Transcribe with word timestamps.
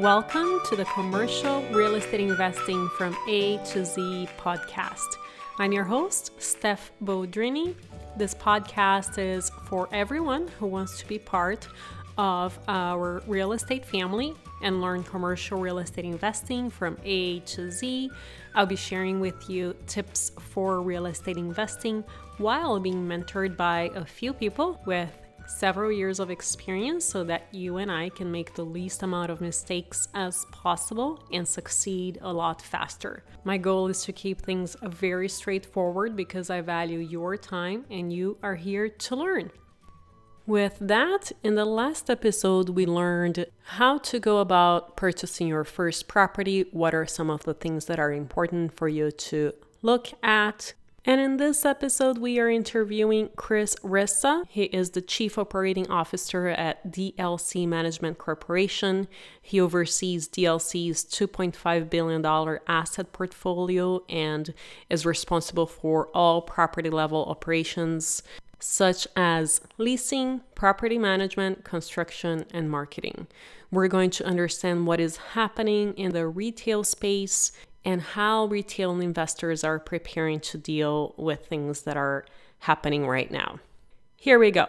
Welcome 0.00 0.62
to 0.64 0.76
the 0.76 0.86
Commercial 0.86 1.60
Real 1.72 1.94
Estate 1.94 2.20
Investing 2.20 2.88
from 2.96 3.14
A 3.28 3.58
to 3.66 3.84
Z 3.84 4.30
podcast. 4.38 5.04
I'm 5.58 5.72
your 5.72 5.84
host, 5.84 6.40
Steph 6.40 6.90
Bodrini. 7.04 7.74
This 8.16 8.34
podcast 8.34 9.18
is 9.18 9.50
for 9.66 9.90
everyone 9.92 10.48
who 10.58 10.68
wants 10.68 10.98
to 11.00 11.06
be 11.06 11.18
part 11.18 11.68
of 12.16 12.58
our 12.66 13.22
real 13.26 13.52
estate 13.52 13.84
family 13.84 14.34
and 14.62 14.80
learn 14.80 15.02
commercial 15.02 15.60
real 15.60 15.80
estate 15.80 16.06
investing 16.06 16.70
from 16.70 16.96
A 17.04 17.40
to 17.40 17.70
Z. 17.70 18.10
I'll 18.54 18.64
be 18.64 18.76
sharing 18.76 19.20
with 19.20 19.50
you 19.50 19.76
tips 19.86 20.32
for 20.38 20.80
real 20.80 21.04
estate 21.04 21.36
investing 21.36 22.04
while 22.38 22.80
being 22.80 23.06
mentored 23.06 23.54
by 23.54 23.90
a 23.94 24.06
few 24.06 24.32
people 24.32 24.80
with 24.86 25.10
several 25.50 25.90
years 25.90 26.20
of 26.20 26.30
experience 26.30 27.04
so 27.04 27.24
that 27.24 27.48
you 27.52 27.76
and 27.78 27.90
I 27.90 28.08
can 28.08 28.30
make 28.30 28.54
the 28.54 28.64
least 28.64 29.02
amount 29.02 29.30
of 29.30 29.40
mistakes 29.40 30.08
as 30.14 30.46
possible 30.52 31.22
and 31.32 31.46
succeed 31.46 32.18
a 32.22 32.32
lot 32.32 32.62
faster. 32.62 33.24
My 33.44 33.58
goal 33.58 33.88
is 33.88 34.04
to 34.04 34.12
keep 34.12 34.40
things 34.40 34.76
very 34.82 35.28
straightforward 35.28 36.16
because 36.16 36.50
I 36.50 36.60
value 36.60 37.00
your 37.00 37.36
time 37.36 37.84
and 37.90 38.12
you 38.12 38.38
are 38.42 38.54
here 38.54 38.88
to 38.88 39.16
learn. 39.16 39.50
With 40.46 40.78
that, 40.80 41.30
in 41.44 41.54
the 41.54 41.64
last 41.64 42.10
episode, 42.10 42.70
we 42.70 42.86
learned 42.86 43.46
how 43.62 43.98
to 43.98 44.18
go 44.18 44.38
about 44.38 44.96
purchasing 44.96 45.46
your 45.46 45.64
first 45.64 46.08
property, 46.08 46.64
what 46.72 46.94
are 46.94 47.06
some 47.06 47.30
of 47.30 47.44
the 47.44 47.54
things 47.54 47.84
that 47.84 48.00
are 48.00 48.12
important 48.12 48.72
for 48.72 48.88
you 48.88 49.10
to 49.10 49.52
look 49.82 50.08
at. 50.22 50.74
And 51.06 51.18
in 51.18 51.38
this 51.38 51.64
episode, 51.64 52.18
we 52.18 52.38
are 52.38 52.50
interviewing 52.50 53.30
Chris 53.34 53.74
Ressa. 53.76 54.44
He 54.48 54.64
is 54.64 54.90
the 54.90 55.00
Chief 55.00 55.38
Operating 55.38 55.90
Officer 55.90 56.48
at 56.48 56.92
DLC 56.92 57.66
Management 57.66 58.18
Corporation. 58.18 59.08
He 59.40 59.58
oversees 59.58 60.28
DLC's 60.28 61.04
$2.5 61.04 61.88
billion 61.88 62.58
asset 62.66 63.12
portfolio 63.14 64.04
and 64.10 64.52
is 64.90 65.06
responsible 65.06 65.66
for 65.66 66.08
all 66.08 66.42
property 66.42 66.90
level 66.90 67.24
operations 67.24 68.22
such 68.58 69.08
as 69.16 69.62
leasing, 69.78 70.42
property 70.54 70.98
management, 70.98 71.64
construction, 71.64 72.44
and 72.52 72.70
marketing. 72.70 73.26
We're 73.70 73.88
going 73.88 74.10
to 74.10 74.26
understand 74.26 74.86
what 74.86 75.00
is 75.00 75.16
happening 75.16 75.94
in 75.94 76.12
the 76.12 76.28
retail 76.28 76.84
space 76.84 77.52
and 77.84 78.00
how 78.00 78.46
retail 78.46 79.00
investors 79.00 79.64
are 79.64 79.78
preparing 79.78 80.40
to 80.40 80.58
deal 80.58 81.14
with 81.16 81.46
things 81.46 81.82
that 81.82 81.96
are 81.96 82.24
happening 82.60 83.06
right 83.06 83.30
now. 83.30 83.58
Here 84.16 84.38
we 84.38 84.50
go. 84.50 84.66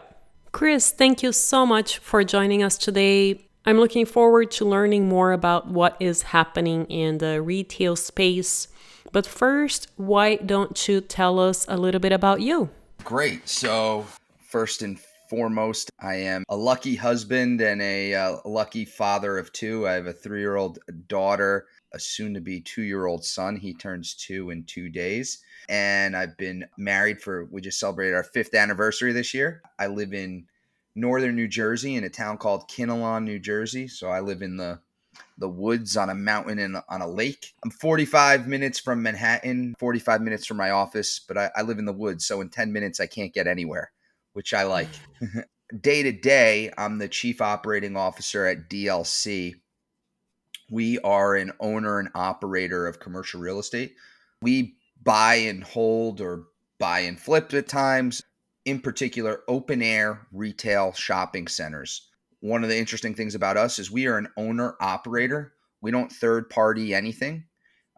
Chris, 0.51 0.91
thank 0.91 1.23
you 1.23 1.31
so 1.31 1.65
much 1.65 1.97
for 1.97 2.23
joining 2.23 2.63
us 2.63 2.77
today. 2.77 3.45
I'm 3.65 3.77
looking 3.77 4.05
forward 4.05 4.51
to 4.51 4.65
learning 4.65 5.07
more 5.07 5.33
about 5.33 5.67
what 5.67 5.95
is 5.99 6.23
happening 6.23 6.85
in 6.85 7.19
the 7.19 7.41
retail 7.41 7.95
space. 7.95 8.67
But 9.11 9.27
first, 9.27 9.91
why 9.97 10.35
don't 10.37 10.87
you 10.87 11.01
tell 11.01 11.39
us 11.39 11.65
a 11.67 11.77
little 11.77 11.99
bit 11.99 12.11
about 12.11 12.41
you? 12.41 12.69
Great. 13.03 13.47
So, 13.47 14.05
first 14.41 14.81
and 14.81 14.99
foremost, 15.29 15.91
I 15.99 16.15
am 16.15 16.43
a 16.49 16.55
lucky 16.55 16.95
husband 16.95 17.61
and 17.61 17.81
a 17.81 18.13
uh, 18.15 18.37
lucky 18.45 18.83
father 18.83 19.37
of 19.37 19.51
two. 19.53 19.87
I 19.87 19.93
have 19.93 20.07
a 20.07 20.13
three 20.13 20.39
year 20.39 20.55
old 20.55 20.79
daughter, 21.07 21.67
a 21.93 21.99
soon 21.99 22.33
to 22.33 22.41
be 22.41 22.61
two 22.61 22.83
year 22.83 23.05
old 23.05 23.25
son. 23.25 23.55
He 23.55 23.73
turns 23.73 24.13
two 24.13 24.49
in 24.49 24.63
two 24.63 24.89
days. 24.89 25.43
And 25.69 26.15
I've 26.15 26.37
been 26.37 26.65
married 26.77 27.21
for, 27.21 27.45
we 27.45 27.61
just 27.61 27.79
celebrated 27.79 28.15
our 28.15 28.23
fifth 28.23 28.53
anniversary 28.55 29.13
this 29.13 29.33
year. 29.33 29.61
I 29.79 29.87
live 29.87 30.13
in 30.13 30.47
northern 30.95 31.35
New 31.35 31.47
Jersey 31.47 31.95
in 31.95 32.03
a 32.03 32.09
town 32.09 32.37
called 32.37 32.69
Kinnelon, 32.69 33.23
New 33.23 33.39
Jersey. 33.39 33.87
So, 33.87 34.09
I 34.09 34.19
live 34.19 34.41
in 34.41 34.57
the 34.57 34.79
the 35.37 35.49
woods 35.49 35.97
on 35.97 36.09
a 36.09 36.15
mountain 36.15 36.59
and 36.59 36.77
on 36.87 37.01
a 37.01 37.07
lake. 37.07 37.53
I'm 37.63 37.71
45 37.71 38.47
minutes 38.47 38.79
from 38.79 39.01
Manhattan, 39.01 39.75
45 39.79 40.21
minutes 40.21 40.45
from 40.45 40.57
my 40.57 40.71
office, 40.71 41.19
but 41.19 41.37
I, 41.37 41.51
I 41.55 41.61
live 41.63 41.79
in 41.79 41.85
the 41.85 41.93
woods. 41.93 42.25
So 42.25 42.41
in 42.41 42.49
10 42.49 42.71
minutes, 42.71 42.99
I 42.99 43.07
can't 43.07 43.33
get 43.33 43.47
anywhere, 43.47 43.91
which 44.33 44.53
I 44.53 44.63
like. 44.63 44.89
Mm. 45.21 45.43
day 45.81 46.03
to 46.03 46.11
day, 46.11 46.71
I'm 46.77 46.97
the 46.97 47.07
chief 47.07 47.41
operating 47.41 47.95
officer 47.95 48.45
at 48.45 48.69
DLC. 48.69 49.55
We 50.71 50.97
are 50.99 51.35
an 51.35 51.51
owner 51.59 51.99
and 51.99 52.09
operator 52.15 52.87
of 52.87 52.99
commercial 52.99 53.39
real 53.39 53.59
estate. 53.59 53.93
We 54.41 54.77
buy 55.03 55.35
and 55.35 55.63
hold 55.63 56.21
or 56.21 56.45
buy 56.79 57.01
and 57.01 57.19
flip 57.19 57.53
at 57.53 57.67
times, 57.67 58.23
in 58.65 58.79
particular, 58.79 59.41
open 59.47 59.83
air 59.83 60.27
retail 60.31 60.93
shopping 60.93 61.47
centers 61.47 62.07
one 62.41 62.63
of 62.63 62.69
the 62.69 62.77
interesting 62.77 63.13
things 63.13 63.35
about 63.35 63.55
us 63.55 63.79
is 63.79 63.89
we 63.89 64.07
are 64.07 64.17
an 64.17 64.27
owner 64.35 64.75
operator. 64.81 65.53
We 65.79 65.91
don't 65.91 66.11
third 66.11 66.49
party 66.49 66.93
anything. 66.93 67.45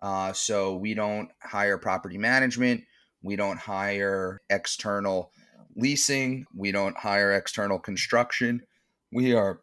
Uh, 0.01 0.33
so 0.33 0.75
we 0.75 0.93
don't 0.93 1.29
hire 1.41 1.77
property 1.77 2.17
management. 2.17 2.83
We 3.23 3.37
don't 3.37 3.57
hire 3.57 4.41
external 4.49 5.31
leasing. 5.75 6.45
We 6.53 6.73
don't 6.73 6.97
hire 6.97 7.33
external 7.33 7.79
construction. 7.79 8.63
We 9.13 9.33
are 9.33 9.61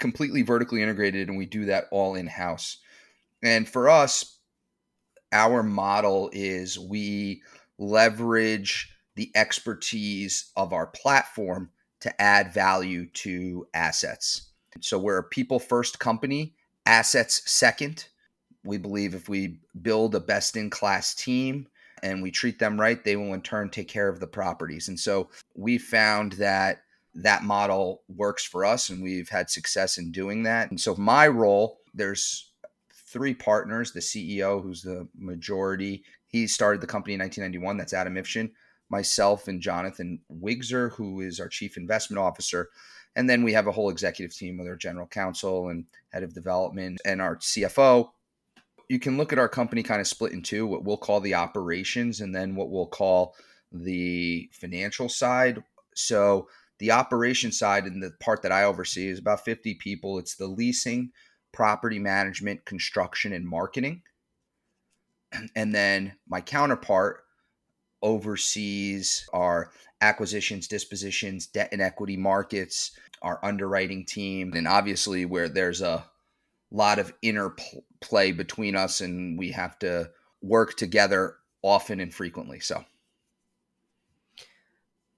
completely 0.00 0.42
vertically 0.42 0.82
integrated 0.82 1.28
and 1.28 1.38
we 1.38 1.46
do 1.46 1.66
that 1.66 1.86
all 1.90 2.16
in 2.16 2.26
house. 2.26 2.78
And 3.42 3.68
for 3.68 3.88
us, 3.88 4.38
our 5.32 5.62
model 5.62 6.30
is 6.32 6.78
we 6.78 7.42
leverage 7.78 8.92
the 9.14 9.30
expertise 9.34 10.50
of 10.56 10.72
our 10.72 10.86
platform 10.86 11.70
to 12.00 12.20
add 12.20 12.52
value 12.52 13.06
to 13.10 13.66
assets. 13.74 14.50
So 14.80 14.98
we're 14.98 15.18
a 15.18 15.24
people 15.24 15.58
first 15.58 15.98
company, 15.98 16.54
assets 16.86 17.42
second. 17.50 18.06
We 18.64 18.78
believe 18.78 19.14
if 19.14 19.28
we 19.28 19.58
build 19.82 20.14
a 20.14 20.20
best 20.20 20.56
in 20.56 20.70
class 20.70 21.14
team 21.14 21.66
and 22.02 22.22
we 22.22 22.30
treat 22.30 22.58
them 22.58 22.80
right, 22.80 23.02
they 23.04 23.16
will 23.16 23.34
in 23.34 23.42
turn 23.42 23.68
take 23.68 23.88
care 23.88 24.08
of 24.08 24.20
the 24.20 24.26
properties. 24.26 24.88
And 24.88 24.98
so 24.98 25.28
we 25.54 25.76
found 25.78 26.32
that 26.32 26.82
that 27.14 27.42
model 27.42 28.02
works 28.08 28.44
for 28.44 28.64
us 28.64 28.88
and 28.90 29.02
we've 29.02 29.28
had 29.28 29.50
success 29.50 29.98
in 29.98 30.12
doing 30.12 30.44
that. 30.44 30.70
And 30.70 30.80
so 30.80 30.94
my 30.96 31.26
role, 31.26 31.80
there's 31.92 32.52
three 32.92 33.34
partners, 33.34 33.92
the 33.92 34.00
CEO 34.00 34.62
who's 34.62 34.82
the 34.82 35.08
majority. 35.16 36.04
He 36.28 36.46
started 36.46 36.80
the 36.80 36.86
company 36.86 37.14
in 37.14 37.20
1991, 37.20 37.76
that's 37.76 37.92
Adam 37.92 38.14
Ifshin 38.14 38.50
myself 38.90 39.48
and 39.48 39.62
Jonathan 39.62 40.20
Wigzer, 40.30 40.92
who 40.92 41.20
is 41.20 41.40
our 41.40 41.48
chief 41.48 41.76
investment 41.76 42.18
officer. 42.18 42.68
And 43.16 43.30
then 43.30 43.42
we 43.42 43.52
have 43.52 43.66
a 43.66 43.72
whole 43.72 43.90
executive 43.90 44.36
team 44.36 44.58
with 44.58 44.68
our 44.68 44.76
general 44.76 45.06
counsel 45.06 45.68
and 45.68 45.84
head 46.10 46.22
of 46.22 46.34
development 46.34 47.00
and 47.04 47.22
our 47.22 47.36
CFO. 47.36 48.10
You 48.88 48.98
can 48.98 49.16
look 49.16 49.32
at 49.32 49.38
our 49.38 49.48
company 49.48 49.82
kind 49.82 50.00
of 50.00 50.08
split 50.08 50.32
in 50.32 50.42
two 50.42 50.66
what 50.66 50.84
we'll 50.84 50.96
call 50.96 51.20
the 51.20 51.34
operations 51.34 52.20
and 52.20 52.34
then 52.34 52.56
what 52.56 52.70
we'll 52.70 52.86
call 52.86 53.34
the 53.72 54.50
financial 54.52 55.08
side. 55.08 55.62
So, 55.94 56.48
the 56.80 56.90
operation 56.90 57.52
side 57.52 57.84
and 57.84 58.02
the 58.02 58.10
part 58.20 58.42
that 58.42 58.52
I 58.52 58.64
oversee 58.64 59.08
is 59.08 59.18
about 59.18 59.44
50 59.44 59.74
people. 59.74 60.18
It's 60.18 60.34
the 60.34 60.48
leasing, 60.48 61.12
property 61.52 61.98
management, 61.98 62.64
construction, 62.64 63.32
and 63.32 63.46
marketing. 63.46 64.02
And 65.54 65.72
then 65.72 66.14
my 66.28 66.40
counterpart, 66.40 67.22
oversees 68.02 69.28
our 69.32 69.70
acquisitions, 70.00 70.68
dispositions, 70.68 71.46
debt 71.46 71.68
and 71.72 71.82
equity 71.82 72.16
markets, 72.16 72.92
our 73.22 73.38
underwriting 73.44 74.04
team, 74.04 74.52
and 74.54 74.66
obviously 74.66 75.24
where 75.24 75.48
there's 75.48 75.82
a 75.82 76.04
lot 76.70 76.98
of 76.98 77.12
interplay 77.22 78.32
between 78.32 78.76
us 78.76 79.00
and 79.00 79.38
we 79.38 79.52
have 79.52 79.78
to 79.78 80.10
work 80.40 80.76
together 80.76 81.36
often 81.62 82.00
and 82.00 82.14
frequently. 82.14 82.60
So 82.60 82.84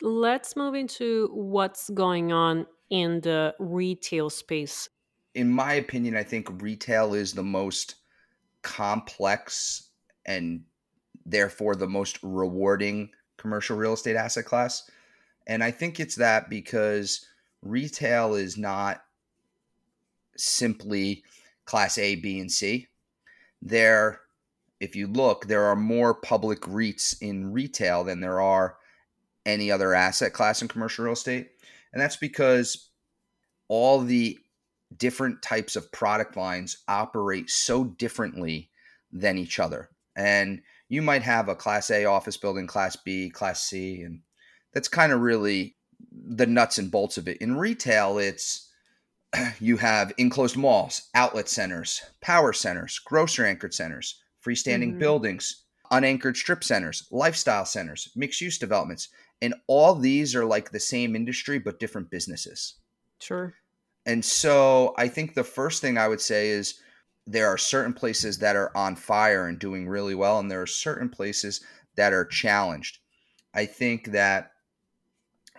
let's 0.02 0.56
move 0.56 0.74
into 0.74 1.28
what's 1.32 1.88
going 1.90 2.32
on 2.32 2.66
in 2.90 3.20
the 3.20 3.54
retail 3.58 4.28
space. 4.28 4.88
In 5.34 5.50
my 5.50 5.74
opinion, 5.74 6.16
I 6.16 6.25
think 6.25 6.60
retail 6.60 7.14
is 7.14 7.32
the 7.32 7.43
most 7.43 7.94
complex 8.60 9.88
and 10.26 10.62
therefore 11.25 11.75
the 11.75 11.87
most 11.87 12.19
rewarding 12.22 13.10
commercial 13.38 13.76
real 13.76 13.94
estate 13.94 14.16
asset 14.16 14.44
class. 14.44 14.90
And 15.46 15.64
I 15.64 15.70
think 15.70 15.99
it's 15.99 16.16
that 16.16 16.50
because 16.50 17.26
retail 17.62 18.34
is 18.34 18.58
not 18.58 19.02
simply 20.37 21.22
class 21.64 21.96
A, 21.96 22.16
B, 22.16 22.40
and 22.40 22.50
C. 22.50 22.88
There, 23.62 24.20
if 24.81 24.96
you 24.96 25.06
look, 25.06 25.46
there 25.46 25.64
are 25.64 25.76
more 25.76 26.14
public 26.14 26.60
REITs 26.62 27.22
in 27.22 27.52
retail 27.52 28.05
than 28.05 28.20
there 28.20 28.40
are 28.40 28.76
any 29.47 29.71
other 29.71 29.94
asset 29.94 30.33
class 30.33 30.62
in 30.62 30.69
commercial 30.69 31.05
real 31.05 31.15
estate. 31.15 31.50
And 31.93 32.00
that's 32.00 32.17
because 32.17 32.91
all 33.69 34.00
the 34.00 34.39
different 34.97 35.43
types 35.43 35.77
of 35.77 35.91
product 35.93 36.37
lines 36.37 36.79
operate 36.89 37.50
so 37.50 37.85
differently 37.85 38.71
than 39.12 39.39
each 39.39 39.59
other. 39.59 39.91
And 40.17 40.62
you 40.89 41.03
might 41.03 41.23
have 41.23 41.49
a 41.49 41.56
class 41.56 41.91
A 41.91 42.05
office 42.05 42.37
building, 42.37 42.67
class 42.67 42.97
B, 42.97 43.31
class 43.31 43.62
C, 43.62 44.03
and 44.03 44.21
that's 44.73 44.89
kind 44.89 45.12
of 45.12 45.21
really 45.21 45.77
the 46.11 46.47
nuts 46.47 46.79
and 46.79 46.91
bolts 46.91 47.17
of 47.17 47.29
it. 47.29 47.39
In 47.39 47.56
retail, 47.56 48.19
it's 48.19 48.71
you 49.61 49.77
have 49.79 50.12
enclosed 50.19 50.56
malls, 50.56 51.09
outlet 51.15 51.49
centers, 51.49 52.03
power 52.21 52.53
centers, 52.53 52.99
grocery 52.99 53.49
anchored 53.49 53.75
centers, 53.75 54.21
freestanding 54.44 54.91
mm-hmm. 54.91 54.99
buildings, 54.99 55.65
unanchored 55.91 56.37
strip 56.37 56.65
centers, 56.65 57.06
lifestyle 57.11 57.65
centers, 57.65 58.11
mixed 58.17 58.41
use 58.41 58.59
developments. 58.59 59.09
And 59.43 59.55
all 59.67 59.94
these 59.97 60.35
are 60.35 60.47
like 60.47 60.71
the 60.71 60.81
same 60.81 61.15
industry, 61.15 61.59
but 61.59 61.81
different 61.81 62.11
businesses. 62.11 62.77
Sure. 63.21 63.53
And 64.06 64.25
so 64.25 64.94
I 64.97 65.09
think 65.09 65.35
the 65.35 65.44
first 65.44 65.83
thing 65.83 65.99
I 65.99 66.09
would 66.09 66.21
say 66.21 66.49
is 66.49 66.81
there 67.27 67.49
are 67.49 67.59
certain 67.59 67.93
places 67.93 68.39
that 68.39 68.56
are 68.56 68.75
on 68.77 68.97
fire 68.97 69.47
and 69.47 69.59
doing 69.59 69.89
really 69.89 70.15
well, 70.15 70.39
and 70.39 70.50
there 70.50 70.62
are 70.62 70.67
certain 70.67 71.09
places 71.09 71.61
that 71.97 72.12
are 72.12 72.25
challenged. 72.25 72.99
I 73.53 73.67
think 73.67 74.12
that 74.12 74.53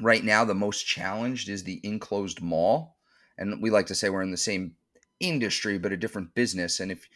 right 0.01 0.23
now 0.23 0.43
the 0.43 0.55
most 0.55 0.83
challenged 0.83 1.49
is 1.49 1.63
the 1.63 1.79
enclosed 1.83 2.41
mall. 2.41 2.97
And 3.37 3.61
we 3.61 3.69
like 3.69 3.87
to 3.87 3.95
say 3.95 4.09
we're 4.09 4.21
in 4.21 4.31
the 4.31 4.37
same 4.37 4.75
industry, 5.19 5.77
but 5.77 5.91
a 5.91 5.97
different 5.97 6.33
business. 6.35 6.79
And 6.79 6.91
if 6.91 7.07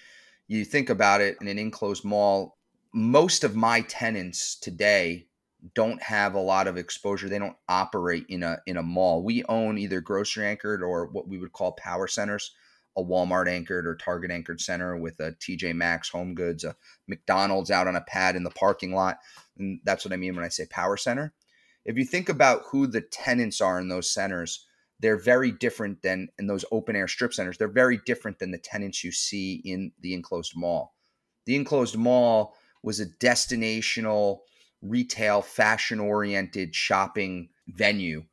you 0.48 0.66
think 0.66 0.90
about 0.90 1.22
it 1.22 1.38
in 1.42 1.48
an 1.48 1.60
enclosed 1.60 2.06
mall, 2.06 2.58
most 2.94 3.44
of 3.44 3.56
my 3.56 3.81
tenants 3.81 4.56
today 4.56 5.26
don't 5.74 6.02
have 6.02 6.36
a 6.36 6.40
lot 6.40 6.68
of 6.68 6.78
exposure. 6.78 7.30
They 7.30 7.40
don't 7.40 7.58
operate 7.68 8.25
in 8.30 8.44
a 8.44 8.60
in 8.66 8.78
a 8.78 8.84
mall. 8.84 9.24
We 9.24 9.44
own 9.46 9.78
either 9.78 10.02
grocery 10.02 10.46
anchored 10.46 10.84
or 10.84 11.08
what 11.08 11.28
we 11.28 11.38
would 11.38 11.54
call 11.54 11.72
power 11.74 12.08
centers, 12.08 12.54
a 12.98 13.04
Walmart 13.04 13.48
anchored 13.48 13.88
or 13.88 13.96
Target 13.96 14.31
anchored 14.31 14.62
center 14.62 14.98
with 14.98 15.19
a 15.19 15.34
TJ 15.34 15.75
Maxx, 15.75 16.10
Home 16.10 16.36
Goods, 16.36 16.64
a 16.64 16.75
McDonald's 17.08 17.72
out 17.72 17.88
on 17.88 17.96
a 17.96 18.02
pad 18.02 18.36
in 18.36 18.44
the 18.44 18.50
parking 18.50 18.94
lot. 18.94 19.19
And 19.58 19.80
that's 19.84 20.04
what 20.04 20.14
I 20.14 20.18
mean 20.18 20.36
when 20.36 20.46
I 20.46 20.50
say 20.50 20.66
power 20.69 20.98
center. 20.98 21.34
If 21.86 21.98
you 21.98 22.06
think 22.06 22.28
about 22.28 22.64
who 22.72 22.88
the 22.88 23.02
tenants 23.02 23.62
are 23.62 23.80
in 23.80 23.88
those 23.88 24.10
centers, 24.10 24.66
they're 25.00 25.18
very 25.18 25.52
different 25.52 26.02
than 26.02 26.30
in 26.40 26.48
those 26.48 26.66
open 26.72 26.96
air 26.96 27.08
strip 27.08 27.34
centers. 27.34 27.58
They're 27.58 27.68
very 27.68 28.00
different 28.06 28.40
than 28.40 28.52
the 28.52 28.58
tenants 28.58 29.04
you 29.04 29.12
see 29.12 29.62
in 29.64 29.92
the 30.02 30.14
enclosed 30.14 30.54
mall. 30.56 30.96
The 31.46 31.56
enclosed 31.56 31.96
mall 31.96 32.56
was 32.84 33.00
a 33.00 33.06
destinational 33.06 34.40
retail 34.81 35.41
fashion 35.41 36.00
oriented 36.00 36.75
shopping 36.75 37.50
venue. 37.68 38.24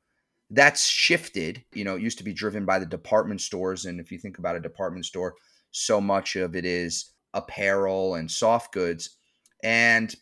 That's 0.51 0.87
shifted 0.87 1.65
you 1.73 1.85
know 1.85 1.97
it 1.97 2.03
used 2.03 2.19
to 2.19 2.25
be 2.25 2.33
driven 2.33 2.65
by 2.65 2.79
the 2.79 2.87
department 2.87 3.41
stores 3.41 3.87
and 3.87 3.99
if 3.99 4.13
you 4.13 4.19
think 4.19 4.39
about 4.39 4.57
a 4.57 4.61
department 4.61 5.05
store 5.07 5.35
so 5.71 6.01
much 6.01 6.37
of 6.37 6.55
it 6.55 6.65
is 6.65 7.13
apparel 7.33 8.15
and 8.15 8.31
soft 8.31 8.73
goods 8.73 9.17
and 9.65 10.15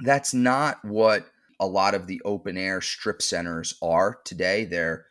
that's 0.00 0.34
not 0.34 0.84
what 0.84 1.26
a 1.58 1.66
lot 1.66 1.94
of 1.94 2.06
the 2.06 2.20
open 2.24 2.56
air 2.56 2.80
strip 2.80 3.22
centers 3.22 3.74
are 3.82 4.18
today. 4.24 4.64
They're 4.64 5.06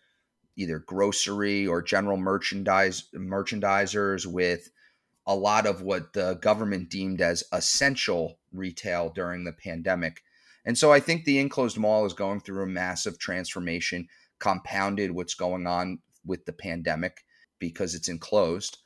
either 0.57 0.79
grocery 0.79 1.67
or 1.67 1.81
general 1.81 2.17
merchandise 2.17 3.05
merchandisers 3.15 4.25
with 4.25 4.69
a 5.27 5.35
lot 5.35 5.65
of 5.65 5.81
what 5.81 6.13
the 6.13 6.35
government 6.35 6.89
deemed 6.89 7.21
as 7.21 7.43
essential 7.51 8.37
retail 8.51 9.09
during 9.09 9.43
the 9.43 9.53
pandemic. 9.53 10.21
And 10.65 10.77
so 10.77 10.91
I 10.91 10.99
think 10.99 11.25
the 11.25 11.39
enclosed 11.39 11.77
mall 11.77 12.05
is 12.05 12.13
going 12.13 12.41
through 12.41 12.63
a 12.63 12.67
massive 12.67 13.17
transformation, 13.17 14.07
compounded 14.39 15.11
what's 15.11 15.33
going 15.33 15.67
on 15.67 15.99
with 16.25 16.45
the 16.45 16.53
pandemic 16.53 17.23
because 17.59 17.95
it's 17.95 18.09
enclosed. 18.09 18.77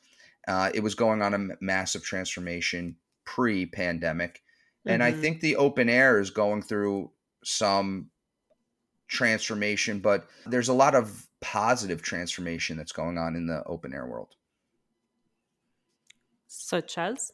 Uh, 0.48 0.70
it 0.74 0.82
was 0.82 0.96
going 0.96 1.22
on 1.22 1.34
a 1.34 1.56
massive 1.62 2.04
transformation 2.04 2.96
pre 3.26 3.66
pandemic. 3.66 4.36
Mm-hmm. 4.36 4.90
And 4.90 5.04
I 5.04 5.12
mm-hmm. 5.12 5.22
think 5.22 5.42
the 5.42 5.56
open 5.58 5.90
air 5.90 6.20
is 6.20 6.30
going 6.30 6.62
through 6.62 7.12
some 7.44 8.10
transformation, 9.08 10.00
but 10.00 10.28
there's 10.46 10.70
a 10.70 10.74
lot 10.74 10.96
of 10.96 11.28
positive 11.42 12.02
transformation 12.02 12.78
that's 12.78 12.92
going 12.92 13.18
on 13.18 13.36
in 13.36 13.48
the 13.48 13.64
open 13.66 13.94
air 13.94 14.06
world. 14.06 14.36
Such 16.50 16.98
as? 16.98 17.32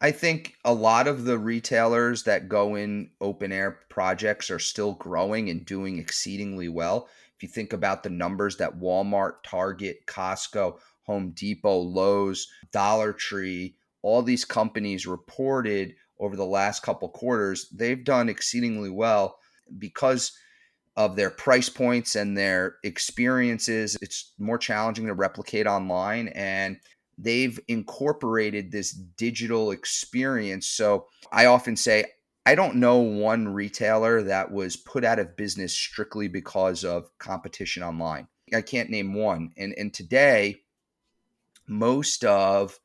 I 0.00 0.10
think 0.10 0.56
a 0.64 0.74
lot 0.74 1.08
of 1.08 1.24
the 1.24 1.38
retailers 1.38 2.24
that 2.24 2.48
go 2.48 2.74
in 2.74 3.10
open 3.20 3.52
air 3.52 3.80
projects 3.88 4.50
are 4.50 4.58
still 4.58 4.92
growing 4.92 5.48
and 5.48 5.64
doing 5.64 5.98
exceedingly 5.98 6.68
well. 6.68 7.08
If 7.36 7.42
you 7.42 7.48
think 7.48 7.72
about 7.72 8.02
the 8.02 8.10
numbers 8.10 8.58
that 8.58 8.78
Walmart, 8.78 9.42
Target, 9.44 10.06
Costco, 10.06 10.78
Home 11.04 11.30
Depot, 11.30 11.78
Lowe's, 11.78 12.48
Dollar 12.70 13.14
Tree, 13.14 13.76
all 14.02 14.22
these 14.22 14.44
companies 14.44 15.06
reported 15.06 15.94
over 16.18 16.36
the 16.36 16.44
last 16.44 16.82
couple 16.82 17.08
quarters, 17.08 17.68
they've 17.70 18.04
done 18.04 18.28
exceedingly 18.28 18.90
well 18.90 19.38
because 19.78 20.36
of 20.96 21.16
their 21.16 21.30
price 21.30 21.70
points 21.70 22.14
and 22.14 22.36
their 22.36 22.76
experiences. 22.84 23.96
It's 24.02 24.34
more 24.38 24.58
challenging 24.58 25.06
to 25.06 25.14
replicate 25.14 25.66
online 25.66 26.28
and 26.28 26.76
they've 27.22 27.58
incorporated 27.68 28.70
this 28.70 28.92
digital 28.92 29.70
experience. 29.70 30.66
So 30.66 31.06
I 31.30 31.46
often 31.46 31.76
say, 31.76 32.06
I 32.44 32.54
don't 32.54 32.76
know 32.76 32.98
one 32.98 33.48
retailer 33.48 34.22
that 34.22 34.50
was 34.50 34.76
put 34.76 35.04
out 35.04 35.20
of 35.20 35.36
business 35.36 35.72
strictly 35.72 36.28
because 36.28 36.84
of 36.84 37.16
competition 37.18 37.82
online. 37.82 38.26
I 38.52 38.62
can't 38.62 38.90
name 38.90 39.14
one. 39.14 39.52
And 39.56 39.74
and 39.78 39.94
today, 39.94 40.62
most 41.68 42.24
of 42.24 42.78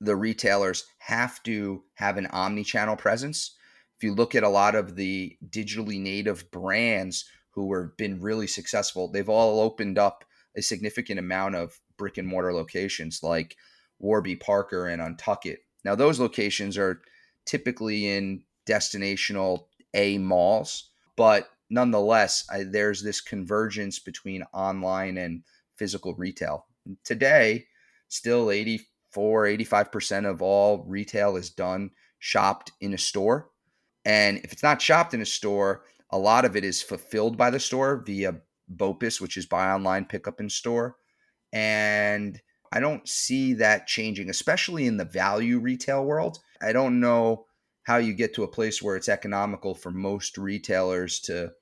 the 0.00 0.16
retailers 0.16 0.84
have 0.98 1.42
to 1.44 1.84
have 1.94 2.16
an 2.16 2.26
omni-channel 2.26 2.96
presence. 2.96 3.56
If 3.96 4.02
you 4.02 4.14
look 4.14 4.34
at 4.34 4.42
a 4.42 4.48
lot 4.48 4.74
of 4.74 4.96
the 4.96 5.36
digitally 5.48 6.00
native 6.00 6.50
brands 6.50 7.26
who 7.50 7.72
have 7.74 7.96
been 7.96 8.20
really 8.20 8.46
successful, 8.46 9.08
they've 9.08 9.28
all 9.28 9.60
opened 9.60 9.98
up 9.98 10.24
a 10.56 10.62
significant 10.62 11.18
amount 11.18 11.54
of 11.54 11.78
brick 11.96 12.18
and 12.18 12.26
mortar 12.26 12.52
locations 12.52 13.22
like 13.22 13.56
Warby 13.98 14.36
Parker 14.36 14.86
and 14.86 15.00
Untuckit. 15.00 15.58
Now, 15.84 15.94
those 15.94 16.20
locations 16.20 16.78
are 16.78 17.02
typically 17.44 18.08
in 18.08 18.42
destinational 18.66 19.66
A 19.92 20.18
malls, 20.18 20.90
but 21.16 21.50
nonetheless, 21.70 22.44
I, 22.50 22.64
there's 22.64 23.02
this 23.02 23.20
convergence 23.20 23.98
between 23.98 24.44
online 24.52 25.18
and 25.18 25.42
physical 25.76 26.14
retail. 26.14 26.66
Today, 27.04 27.66
still 28.08 28.50
84, 28.50 29.44
85% 29.44 30.30
of 30.30 30.42
all 30.42 30.84
retail 30.86 31.36
is 31.36 31.50
done 31.50 31.90
shopped 32.18 32.72
in 32.80 32.94
a 32.94 32.98
store. 32.98 33.50
And 34.04 34.38
if 34.38 34.52
it's 34.52 34.62
not 34.62 34.82
shopped 34.82 35.14
in 35.14 35.20
a 35.20 35.26
store, 35.26 35.82
a 36.10 36.18
lot 36.18 36.44
of 36.44 36.56
it 36.56 36.64
is 36.64 36.82
fulfilled 36.82 37.36
by 37.36 37.50
the 37.50 37.60
store 37.60 38.02
via 38.06 38.36
BOPIS, 38.68 39.20
which 39.20 39.36
is 39.36 39.46
buy 39.46 39.70
online, 39.70 40.04
pick 40.04 40.28
up 40.28 40.40
in 40.40 40.48
store. 40.48 40.96
And 41.52 42.40
I 42.74 42.80
don't 42.80 43.08
see 43.08 43.54
that 43.54 43.86
changing, 43.86 44.28
especially 44.28 44.86
in 44.86 44.96
the 44.96 45.04
value 45.04 45.60
retail 45.60 46.04
world. 46.04 46.40
I 46.60 46.72
don't 46.72 46.98
know 46.98 47.46
how 47.84 47.98
you 47.98 48.12
get 48.12 48.34
to 48.34 48.42
a 48.42 48.48
place 48.48 48.82
where 48.82 48.96
it's 48.96 49.08
economical 49.08 49.76
for 49.76 49.92
most 49.92 50.36
retailers 50.36 51.20
to 51.20 51.52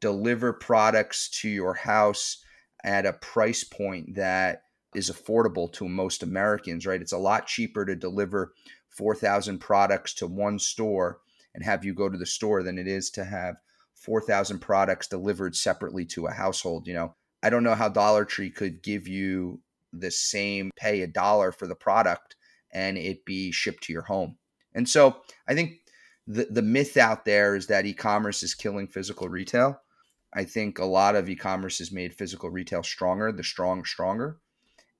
deliver 0.00 0.54
products 0.54 1.28
to 1.42 1.50
your 1.50 1.74
house 1.74 2.42
at 2.82 3.04
a 3.04 3.12
price 3.12 3.64
point 3.64 4.14
that 4.14 4.62
is 4.94 5.10
affordable 5.10 5.70
to 5.74 5.90
most 5.90 6.22
Americans, 6.22 6.86
right? 6.86 7.02
It's 7.02 7.12
a 7.12 7.18
lot 7.18 7.46
cheaper 7.46 7.84
to 7.84 7.94
deliver 7.94 8.54
4,000 8.88 9.58
products 9.58 10.14
to 10.14 10.26
one 10.26 10.58
store 10.58 11.18
and 11.54 11.62
have 11.64 11.84
you 11.84 11.92
go 11.92 12.08
to 12.08 12.16
the 12.16 12.24
store 12.24 12.62
than 12.62 12.78
it 12.78 12.88
is 12.88 13.10
to 13.10 13.24
have 13.24 13.56
4,000 13.94 14.60
products 14.60 15.06
delivered 15.06 15.54
separately 15.54 16.06
to 16.06 16.28
a 16.28 16.32
household. 16.32 16.86
You 16.86 16.94
know, 16.94 17.14
I 17.42 17.50
don't 17.50 17.64
know 17.64 17.74
how 17.74 17.90
Dollar 17.90 18.24
Tree 18.24 18.50
could 18.50 18.82
give 18.82 19.06
you 19.06 19.60
the 20.00 20.10
same 20.10 20.70
pay 20.76 21.02
a 21.02 21.06
dollar 21.06 21.52
for 21.52 21.66
the 21.66 21.74
product 21.74 22.36
and 22.72 22.98
it 22.98 23.24
be 23.24 23.52
shipped 23.52 23.84
to 23.84 23.92
your 23.92 24.02
home. 24.02 24.36
And 24.74 24.88
so 24.88 25.16
I 25.48 25.54
think 25.54 25.80
the, 26.26 26.46
the 26.50 26.62
myth 26.62 26.96
out 26.96 27.24
there 27.24 27.56
is 27.56 27.66
that 27.68 27.86
e-commerce 27.86 28.42
is 28.42 28.54
killing 28.54 28.88
physical 28.88 29.28
retail. 29.28 29.80
I 30.34 30.44
think 30.44 30.78
a 30.78 30.84
lot 30.84 31.16
of 31.16 31.28
e-commerce 31.28 31.78
has 31.78 31.92
made 31.92 32.14
physical 32.14 32.50
retail 32.50 32.82
stronger, 32.82 33.32
the 33.32 33.44
strong 33.44 33.84
stronger. 33.84 34.38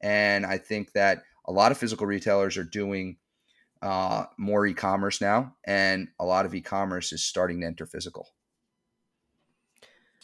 And 0.00 0.46
I 0.46 0.58
think 0.58 0.92
that 0.92 1.22
a 1.46 1.52
lot 1.52 1.72
of 1.72 1.78
physical 1.78 2.06
retailers 2.06 2.56
are 2.56 2.64
doing 2.64 3.16
uh, 3.82 4.24
more 4.38 4.66
e-commerce 4.66 5.20
now, 5.20 5.54
and 5.66 6.08
a 6.18 6.24
lot 6.24 6.46
of 6.46 6.54
e-commerce 6.54 7.12
is 7.12 7.22
starting 7.22 7.60
to 7.60 7.66
enter 7.66 7.86
physical. 7.86 8.28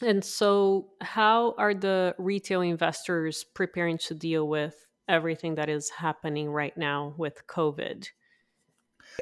And 0.02 0.24
so, 0.24 0.88
how 1.00 1.54
are 1.58 1.74
the 1.74 2.14
retail 2.18 2.60
investors 2.60 3.44
preparing 3.44 3.98
to 3.98 4.14
deal 4.14 4.46
with 4.48 4.88
everything 5.08 5.54
that 5.56 5.68
is 5.68 5.90
happening 5.90 6.50
right 6.50 6.76
now 6.76 7.14
with 7.16 7.46
COVID? 7.46 8.08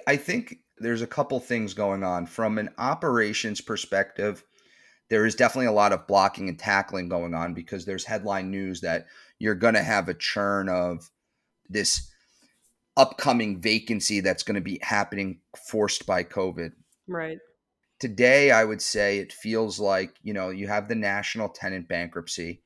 I 0.07 0.17
think 0.17 0.59
there's 0.79 1.03
a 1.03 1.07
couple 1.07 1.41
things 1.41 1.75
going 1.75 2.03
on. 2.03 2.27
From 2.27 2.59
an 2.59 2.71
operations 2.79 3.61
perspective, 3.61 4.45
there 5.11 5.27
is 5.27 5.35
definitely 5.35 5.67
a 5.67 5.73
lot 5.73 5.93
of 5.93 6.07
blocking 6.07 6.49
and 6.49 6.59
tackling 6.59 7.09
going 7.09 7.35
on 7.35 7.53
because 7.53 7.85
there's 7.85 8.05
headline 8.05 8.51
news 8.51 8.81
that 8.81 9.07
you're 9.39 9.55
going 9.55 9.75
to 9.75 9.83
have 9.83 10.09
a 10.09 10.15
churn 10.15 10.69
of 10.69 11.11
this 11.69 12.11
upcoming 12.97 13.61
vacancy 13.61 14.21
that's 14.21 14.43
going 14.43 14.55
to 14.55 14.61
be 14.61 14.79
happening 14.83 15.41
forced 15.57 16.07
by 16.07 16.25
COVID. 16.25 16.73
Right 17.07 17.39
today 18.01 18.51
i 18.51 18.65
would 18.65 18.83
say 18.83 19.19
it 19.19 19.33
feels 19.33 19.79
like 19.79 20.17
you 20.23 20.33
know 20.33 20.51
you 20.51 20.67
have 20.67 20.89
the 20.89 20.95
national 20.95 21.49
tenant 21.49 21.87
bankruptcy 21.89 22.63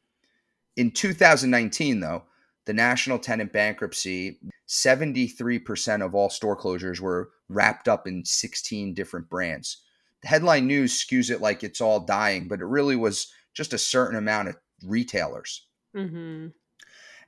In 0.77 0.91
2019, 0.91 2.01
though, 2.01 2.25
the 2.67 2.73
national 2.73 3.19
tenant 3.19 3.53
bankruptcy, 3.53 4.41
73% 4.69 6.05
of 6.05 6.15
all 6.15 6.31
store 6.31 6.57
closures 6.59 7.01
were 7.01 7.31
wrapped 7.49 7.89
up 7.89 8.07
in 8.07 8.25
16 8.25 8.95
different 8.95 9.29
brands. 9.29 9.83
The 10.23 10.29
headline 10.29 10.67
news 10.67 10.93
skews 11.05 11.31
it 11.31 11.41
like 11.41 11.63
it's 11.63 11.81
all 11.81 12.01
dying, 12.01 12.49
but 12.49 12.61
it 12.61 12.67
really 12.67 12.97
was 12.97 13.33
just 13.53 13.73
a 13.73 13.79
certain 13.79 14.17
amount 14.17 14.49
of 14.49 14.57
retailers. 14.85 15.67
Mm-hmm. 15.95 16.49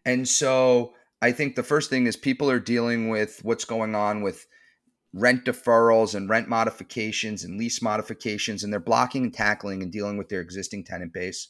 And 0.04 0.28
so 0.28 0.94
I 1.22 1.32
think 1.32 1.54
the 1.54 1.62
first 1.62 1.90
thing 1.90 2.06
is 2.06 2.16
people 2.16 2.50
are 2.50 2.60
dealing 2.60 3.10
with 3.10 3.40
what's 3.44 3.64
going 3.64 3.94
on 3.94 4.22
with 4.22 4.46
rent 5.16 5.44
deferrals 5.44 6.14
and 6.14 6.28
rent 6.28 6.49
modifications 6.49 7.42
and 7.42 7.58
lease 7.58 7.80
modifications, 7.80 8.62
and 8.62 8.73
they're 8.73 8.80
blocking 8.80 9.25
and 9.25 9.35
tackling 9.35 9.82
and 9.82 9.90
dealing 9.90 10.18
with 10.18 10.28
their 10.28 10.42
existing 10.42 10.85
tenant 10.85 11.12
base. 11.12 11.49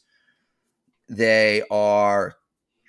They 1.09 1.63
are 1.71 2.37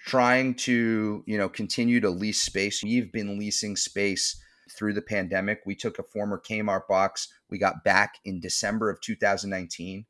trying 0.06 0.54
to, 0.56 1.24
you 1.26 1.38
know, 1.38 1.50
continue 1.50 2.00
to 2.00 2.10
lease 2.10 2.42
space. 2.42 2.84
We've 2.84 3.12
been 3.12 3.40
leasing 3.40 3.76
space 3.76 4.42
through 4.72 4.94
the 4.94 5.02
pandemic. 5.02 5.62
We 5.66 5.76
took 5.76 5.98
a 5.98 6.04
former 6.04 6.40
Kmart 6.40 6.88
box, 6.88 7.28
we 7.50 7.58
got 7.58 7.84
back 7.84 8.16
in 8.26 8.40
December 8.40 8.90
of 8.90 9.02
2019. 9.02 10.06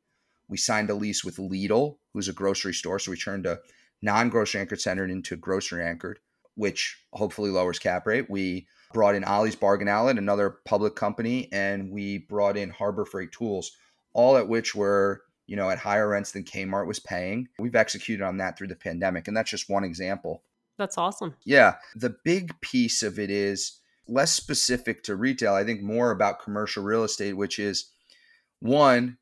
We 0.48 0.56
signed 0.56 0.90
a 0.90 0.94
lease 0.94 1.24
with 1.24 1.36
Lidl, 1.36 1.98
who's 2.12 2.28
a 2.28 2.32
grocery 2.32 2.74
store. 2.74 2.98
So 2.98 3.10
we 3.10 3.16
turned 3.16 3.46
a 3.46 3.58
non 4.02 4.28
grocery 4.28 4.60
anchored 4.60 4.80
center 4.80 5.04
into 5.04 5.36
grocery 5.36 5.84
anchored, 5.84 6.18
which 6.54 7.02
hopefully 7.12 7.50
lowers 7.50 7.78
cap 7.78 8.06
rate. 8.06 8.28
We 8.28 8.66
brought 8.92 9.14
in 9.14 9.24
Ollie's 9.24 9.56
Bargain 9.56 9.88
Outlet, 9.88 10.18
another 10.18 10.50
public 10.64 10.94
company, 10.94 11.48
and 11.52 11.90
we 11.90 12.18
brought 12.18 12.56
in 12.56 12.70
Harbor 12.70 13.04
Freight 13.04 13.32
Tools, 13.32 13.76
all 14.12 14.36
at 14.36 14.48
which 14.48 14.74
were 14.74 15.22
you 15.48 15.56
know, 15.56 15.70
at 15.70 15.78
higher 15.78 16.08
rents 16.08 16.30
than 16.30 16.44
Kmart 16.44 16.86
was 16.86 17.00
paying. 17.00 17.48
We've 17.58 17.74
executed 17.74 18.22
on 18.22 18.36
that 18.36 18.56
through 18.56 18.68
the 18.68 18.76
pandemic, 18.76 19.26
and 19.26 19.36
that's 19.36 19.50
just 19.50 19.70
one 19.70 19.82
example. 19.82 20.42
That's 20.76 20.98
awesome. 20.98 21.34
Yeah. 21.44 21.76
The 21.96 22.14
big 22.22 22.52
piece 22.60 23.02
of 23.02 23.18
it 23.18 23.30
is 23.30 23.80
less 24.06 24.32
specific 24.32 25.02
to 25.04 25.16
retail. 25.16 25.54
I 25.54 25.64
think 25.64 25.82
more 25.82 26.10
about 26.10 26.42
commercial 26.42 26.84
real 26.84 27.02
estate, 27.02 27.32
which 27.32 27.58
is 27.58 27.90
one, 28.60 29.16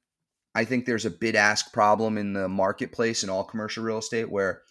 I 0.55 0.65
think 0.65 0.85
there's 0.85 1.07
a 1.07 1.11
bid 1.11 1.37
ask 1.37 1.73
problem 1.73 2.19
in 2.19 2.33
the 2.33 2.49
marketplace 2.49 3.23
in 3.23 3.31
all 3.31 3.45
commercial 3.45 3.85
real 3.85 3.99
estate 3.99 4.31
where 4.31 4.63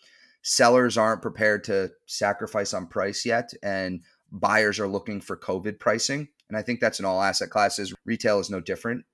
sellers 0.42 0.98
aren't 0.98 1.22
prepared 1.22 1.64
to 1.64 1.92
sacrifice 2.06 2.74
on 2.74 2.86
price 2.86 3.26
yet 3.26 3.52
and 3.64 4.02
buyers 4.32 4.80
are 4.80 4.88
looking 4.88 5.22
for 5.22 5.38
COVID 5.38 5.80
pricing. 5.80 6.28
And 6.50 6.58
I 6.58 6.62
think 6.62 6.80
that's 6.80 7.00
in 7.00 7.06
all 7.06 7.22
asset 7.22 7.50
classes. 7.50 7.94
Retail 8.06 8.40
is 8.40 8.50
no 8.50 8.60
different. 8.60 9.06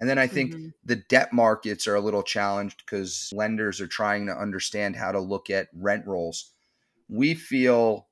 And 0.00 0.08
then 0.08 0.18
I 0.18 0.26
think 0.26 0.52
mm-hmm. 0.52 0.68
the 0.84 0.96
debt 0.96 1.32
markets 1.32 1.86
are 1.86 1.94
a 1.94 2.00
little 2.00 2.22
challenged 2.22 2.82
because 2.84 3.30
lenders 3.34 3.80
are 3.80 3.86
trying 3.86 4.26
to 4.26 4.32
understand 4.32 4.96
how 4.96 5.12
to 5.12 5.20
look 5.20 5.50
at 5.50 5.68
rent 5.74 6.06
rolls. 6.06 6.52
We 7.08 7.34
feel 7.34 8.08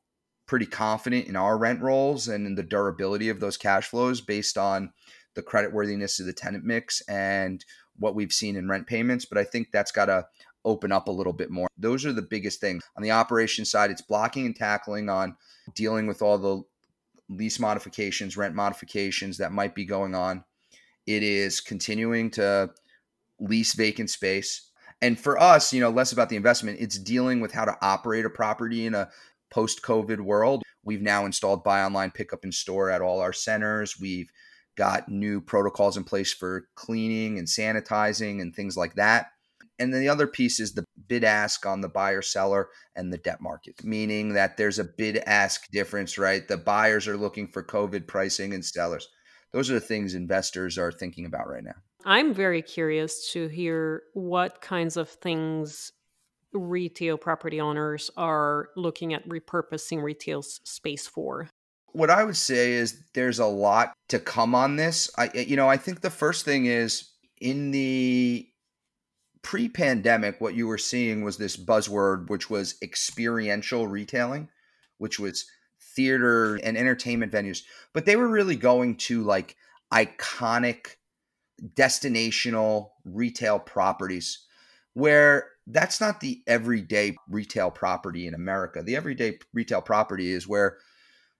pretty 0.46 0.66
confident 0.66 1.26
in 1.26 1.36
our 1.36 1.56
rent 1.56 1.80
rolls 1.80 2.28
and 2.28 2.46
in 2.46 2.54
the 2.56 2.62
durability 2.62 3.30
of 3.30 3.40
those 3.40 3.56
cash 3.56 3.88
flows 3.88 4.20
based 4.20 4.58
on 4.58 4.92
the 5.34 5.42
creditworthiness 5.42 6.20
of 6.20 6.26
the 6.26 6.32
tenant 6.32 6.64
mix 6.64 7.00
and 7.08 7.64
what 7.96 8.14
we've 8.14 8.32
seen 8.32 8.56
in 8.56 8.68
rent 8.68 8.86
payments. 8.86 9.24
But 9.24 9.38
I 9.38 9.44
think 9.44 9.68
that's 9.72 9.92
got 9.92 10.06
to 10.06 10.26
open 10.64 10.92
up 10.92 11.08
a 11.08 11.12
little 11.12 11.32
bit 11.32 11.50
more. 11.50 11.68
Those 11.76 12.04
are 12.04 12.12
the 12.12 12.22
biggest 12.22 12.60
things. 12.60 12.82
On 12.96 13.02
the 13.02 13.10
operation 13.10 13.64
side, 13.64 13.90
it's 13.90 14.02
blocking 14.02 14.46
and 14.46 14.56
tackling 14.56 15.08
on 15.08 15.36
dealing 15.74 16.06
with 16.06 16.22
all 16.22 16.38
the 16.38 16.62
lease 17.28 17.60
modifications, 17.60 18.36
rent 18.36 18.54
modifications 18.54 19.38
that 19.38 19.52
might 19.52 19.74
be 19.74 19.84
going 19.84 20.14
on 20.14 20.44
it 21.08 21.22
is 21.22 21.60
continuing 21.60 22.30
to 22.32 22.70
lease 23.40 23.72
vacant 23.72 24.10
space. 24.10 24.70
And 25.00 25.18
for 25.18 25.40
us, 25.40 25.72
you 25.72 25.80
know, 25.80 25.88
less 25.88 26.12
about 26.12 26.28
the 26.28 26.36
investment, 26.36 26.80
it's 26.80 26.98
dealing 26.98 27.40
with 27.40 27.50
how 27.50 27.64
to 27.64 27.76
operate 27.80 28.26
a 28.26 28.30
property 28.30 28.84
in 28.84 28.94
a 28.94 29.08
post 29.50 29.80
COVID 29.80 30.20
world. 30.20 30.62
We've 30.84 31.00
now 31.00 31.24
installed 31.24 31.64
buy 31.64 31.82
online, 31.82 32.10
pick 32.10 32.34
up 32.34 32.44
in 32.44 32.52
store 32.52 32.90
at 32.90 33.00
all 33.00 33.20
our 33.20 33.32
centers. 33.32 33.98
We've 33.98 34.30
got 34.76 35.08
new 35.08 35.40
protocols 35.40 35.96
in 35.96 36.04
place 36.04 36.34
for 36.34 36.68
cleaning 36.74 37.38
and 37.38 37.48
sanitizing 37.48 38.42
and 38.42 38.54
things 38.54 38.76
like 38.76 38.94
that. 38.96 39.28
And 39.78 39.92
then 39.92 40.00
the 40.00 40.08
other 40.08 40.26
piece 40.26 40.58
is 40.60 40.72
the 40.72 40.84
bid 41.06 41.24
ask 41.24 41.64
on 41.64 41.80
the 41.80 41.88
buyer 41.88 42.22
seller 42.22 42.68
and 42.96 43.12
the 43.12 43.18
debt 43.18 43.40
market, 43.40 43.84
meaning 43.84 44.34
that 44.34 44.56
there's 44.56 44.78
a 44.78 44.84
bid 44.84 45.18
ask 45.26 45.70
difference, 45.70 46.18
right? 46.18 46.46
The 46.46 46.56
buyers 46.56 47.06
are 47.06 47.16
looking 47.16 47.48
for 47.48 47.62
COVID 47.62 48.06
pricing 48.06 48.54
and 48.54 48.64
sellers 48.64 49.08
those 49.52 49.70
are 49.70 49.74
the 49.74 49.80
things 49.80 50.14
investors 50.14 50.78
are 50.78 50.92
thinking 50.92 51.24
about 51.24 51.48
right 51.48 51.64
now. 51.64 51.74
I'm 52.04 52.32
very 52.32 52.62
curious 52.62 53.32
to 53.32 53.48
hear 53.48 54.02
what 54.14 54.60
kinds 54.60 54.96
of 54.96 55.08
things 55.08 55.92
retail 56.52 57.18
property 57.18 57.60
owners 57.60 58.10
are 58.16 58.68
looking 58.76 59.12
at 59.12 59.28
repurposing 59.28 60.02
retail 60.02 60.42
space 60.42 61.06
for. 61.06 61.48
What 61.92 62.10
I 62.10 62.24
would 62.24 62.36
say 62.36 62.72
is 62.72 63.02
there's 63.14 63.38
a 63.38 63.46
lot 63.46 63.92
to 64.08 64.18
come 64.18 64.54
on 64.54 64.76
this. 64.76 65.10
I 65.16 65.30
you 65.34 65.56
know, 65.56 65.68
I 65.68 65.76
think 65.76 66.00
the 66.00 66.10
first 66.10 66.44
thing 66.44 66.66
is 66.66 67.10
in 67.40 67.70
the 67.70 68.48
pre-pandemic 69.48 70.42
what 70.42 70.54
you 70.54 70.66
were 70.66 70.76
seeing 70.76 71.22
was 71.22 71.38
this 71.38 71.56
buzzword 71.56 72.28
which 72.28 72.50
was 72.50 72.74
experiential 72.82 73.86
retailing, 73.88 74.46
which 74.98 75.18
was 75.18 75.46
theater 75.80 76.56
and 76.56 76.76
entertainment 76.76 77.32
venues, 77.32 77.62
but 77.94 78.04
they 78.04 78.14
were 78.14 78.28
really 78.28 78.56
going 78.56 78.94
to 78.94 79.22
like 79.22 79.56
iconic 79.90 80.96
destinational 81.74 82.90
retail 83.06 83.58
properties 83.58 84.44
where 84.92 85.46
that's 85.66 85.98
not 85.98 86.20
the 86.20 86.42
everyday 86.46 87.16
retail 87.26 87.70
property 87.70 88.26
in 88.26 88.34
America. 88.34 88.82
The 88.82 88.96
everyday 88.96 89.38
retail 89.54 89.80
property 89.80 90.30
is 90.30 90.46
where 90.46 90.76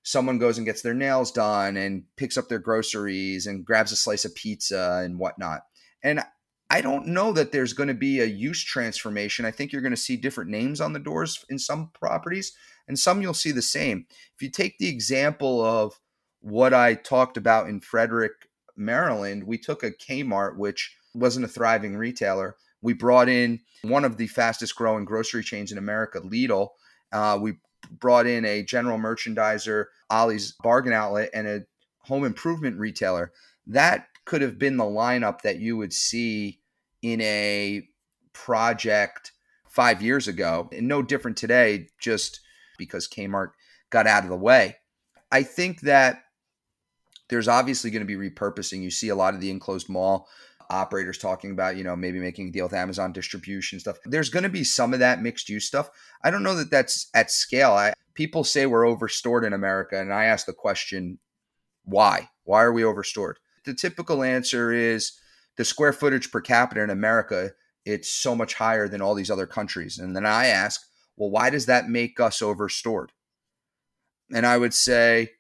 someone 0.03 0.39
goes 0.39 0.57
and 0.57 0.65
gets 0.65 0.81
their 0.81 0.95
nails 0.95 1.31
done 1.31 1.77
and 1.77 2.05
picks 2.17 2.39
up 2.39 2.49
their 2.49 2.59
groceries 2.59 3.47
and 3.47 3.67
grabs 3.67 3.93
a 3.93 3.97
slice 3.97 4.25
of 4.25 4.35
pizza 4.35 5.03
and 5.05 5.19
whatnot. 5.19 5.61
And 6.03 6.23
I 6.71 6.83
don't 6.83 7.07
know 7.07 7.33
that 7.33 7.51
there's 7.51 7.73
going 7.73 7.89
to 7.89 7.95
be 7.95 8.21
a 8.21 8.27
use 8.27 8.63
transformation. 8.63 9.45
I 9.45 9.51
think 9.51 9.73
you're 9.73 9.83
going 9.83 9.91
to 9.91 9.97
see 9.97 10.17
different 10.17 10.51
names 10.51 10.81
on 10.81 10.93
the 10.93 10.99
doors 10.99 11.45
in 11.49 11.59
some 11.59 11.91
properties, 11.95 12.53
and 12.87 12.99
some 12.99 13.23
you'll 13.23 13.35
see 13.35 13.53
the 13.53 13.63
same. 13.63 14.07
If 14.35 14.43
you 14.43 14.51
take 14.51 14.79
the 14.79 14.89
example 14.89 15.65
of 15.65 15.99
what 16.41 16.75
I 16.75 16.95
talked 16.95 17.37
about 17.37 17.69
in 17.69 17.81
Frederick, 17.81 18.33
Maryland, 18.77 19.45
we 19.45 19.59
took 19.59 19.83
a 19.83 19.91
Kmart, 19.91 20.57
which 20.57 20.95
wasn't 21.15 21.47
a 21.47 21.49
thriving 21.49 21.97
retailer. 21.97 22.57
We 22.83 22.93
brought 22.93 23.29
in 23.29 23.61
one 23.83 24.05
of 24.05 24.19
the 24.19 24.27
fastest 24.27 24.77
growing 24.77 25.05
grocery 25.05 25.43
chains 25.43 25.73
in 25.73 25.79
America, 25.79 26.21
Lidl. 26.21 26.69
Uh, 27.11 27.39
we 27.41 27.55
brought 27.91 28.27
in 28.27 28.45
a 28.45 28.63
general 28.63 28.99
merchandiser, 28.99 29.87
Ollie's 30.11 30.53
Bargain 30.63 30.93
Outlet, 30.93 31.31
and 31.33 31.49
a 31.49 31.61
home 32.01 32.25
improvement 32.25 32.79
retailer. 32.79 33.33
That 33.67 34.07
could 34.25 34.43
have 34.43 34.59
been 34.59 34.77
the 34.77 34.85
lineup 34.85 35.41
that 35.43 35.59
you 35.59 35.77
would 35.77 35.93
see 35.93 36.58
in 37.03 37.21
a 37.21 37.89
project 38.33 39.33
five 39.69 40.03
years 40.03 40.29
ago. 40.29 40.69
And 40.73 40.89
no 40.89 41.03
different 41.03 41.37
today, 41.37 41.89
just 42.01 42.41
because 42.79 43.09
Kmart 43.09 43.51
got 43.91 44.07
out 44.07 44.25
of 44.25 44.31
the 44.31 44.37
way. 44.37 44.77
I 45.31 45.43
think 45.43 45.83
that 45.83 46.23
there's 47.29 47.49
obviously 47.49 47.91
going 47.91 48.07
to 48.07 48.19
be 48.19 48.31
repurposing. 48.31 48.83
You 48.83 48.91
see 48.91 49.09
a 49.09 49.17
lot 49.17 49.35
of 49.35 49.41
the 49.41 49.51
enclosed 49.51 49.89
mall 49.89 50.29
operators 50.71 51.19
talking 51.19 51.51
about, 51.51 51.77
you 51.77 51.85
know, 51.85 51.97
maybe 51.97 52.19
making 52.19 52.49
a 52.49 52.51
deal 52.51 52.67
with 52.67 52.75
Amazon 52.75 53.13
distribution 53.13 53.81
stuff. 53.81 53.99
There's 54.05 54.31
going 54.31 54.43
to 54.43 54.49
be 54.49 54.65
some 54.65 54.93
of 54.93 55.01
that 55.01 55.23
mixed 55.23 55.49
use 55.49 55.67
stuff. 55.67 55.91
I 56.23 56.31
don't 56.31 56.43
know 56.43 56.55
that 56.55 56.71
that's 56.71 57.09
at 57.15 57.31
scale. 57.31 57.73
I, 57.73 57.95
people 58.15 58.45
say 58.45 58.67
we're 58.67 58.87
overstored 58.87 59.45
in 59.45 59.53
America, 59.53 59.99
and 59.99 60.13
I 60.13 60.25
ask 60.25 60.47
the 60.47 60.53
question, 60.53 61.19
why? 61.85 62.29
Why 62.45 62.63
are 62.63 62.73
we 62.73 62.85
overstored? 62.85 63.39
The 63.65 63.75
typical 63.75 64.23
answer 64.23 64.73
is 64.73 65.13
the 65.59 65.65
square 65.65 65.93
footage 65.93 66.31
per 66.31 66.41
capita 66.41 66.83
in 66.83 66.89
America, 66.89 67.51
it's 67.85 68.09
so 68.09 68.35
much 68.35 68.55
higher 68.55 68.89
than 68.89 69.03
all 69.03 69.15
these 69.15 69.31
other 69.31 69.47
countries. 69.47 69.99
And 69.99 70.17
then 70.17 70.25
I 70.25 70.47
ask, 70.47 70.81
well, 71.17 71.31
why 71.31 71.51
does 71.51 71.67
that 71.67 71.91
make 71.91 72.19
us 72.21 72.41
overstored? 72.41 73.13
And 74.33 74.47
I 74.47 74.57
would 74.57 74.73
say 74.73 75.33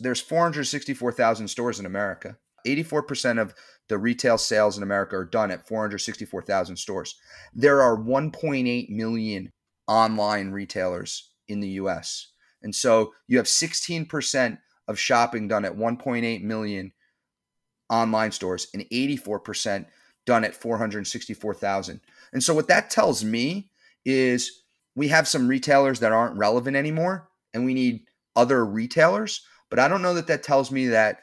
there's 0.00 0.20
464,000 0.20 1.48
stores 1.48 1.78
in 1.78 1.86
America. 1.86 2.36
84% 2.66 3.40
of 3.40 3.54
the 3.88 3.98
retail 3.98 4.38
sales 4.38 4.76
in 4.76 4.82
America 4.82 5.16
are 5.16 5.24
done 5.24 5.50
at 5.50 5.68
464,000 5.68 6.76
stores. 6.76 7.14
There 7.54 7.80
are 7.80 7.96
1.8 7.96 8.88
million 8.90 9.52
online 9.86 10.50
retailers 10.50 11.30
in 11.46 11.60
the 11.60 11.68
US. 11.68 12.32
And 12.62 12.74
so 12.74 13.12
you 13.28 13.36
have 13.36 13.46
16% 13.46 14.58
of 14.88 14.98
shopping 14.98 15.46
done 15.46 15.64
at 15.64 15.76
1.8 15.76 16.42
million 16.42 16.92
online 17.94 18.32
stores 18.32 18.66
and 18.74 18.84
84% 18.90 19.86
done 20.26 20.44
at 20.44 20.54
464,000. 20.54 22.00
And 22.32 22.42
so 22.42 22.54
what 22.54 22.68
that 22.68 22.90
tells 22.90 23.24
me 23.24 23.70
is 24.04 24.62
we 24.96 25.08
have 25.08 25.28
some 25.28 25.48
retailers 25.48 26.00
that 26.00 26.12
aren't 26.12 26.36
relevant 26.36 26.76
anymore 26.76 27.28
and 27.52 27.64
we 27.64 27.74
need 27.74 28.04
other 28.36 28.64
retailers, 28.64 29.46
but 29.70 29.78
I 29.78 29.88
don't 29.88 30.02
know 30.02 30.14
that 30.14 30.26
that 30.26 30.42
tells 30.42 30.70
me 30.70 30.88
that 30.88 31.20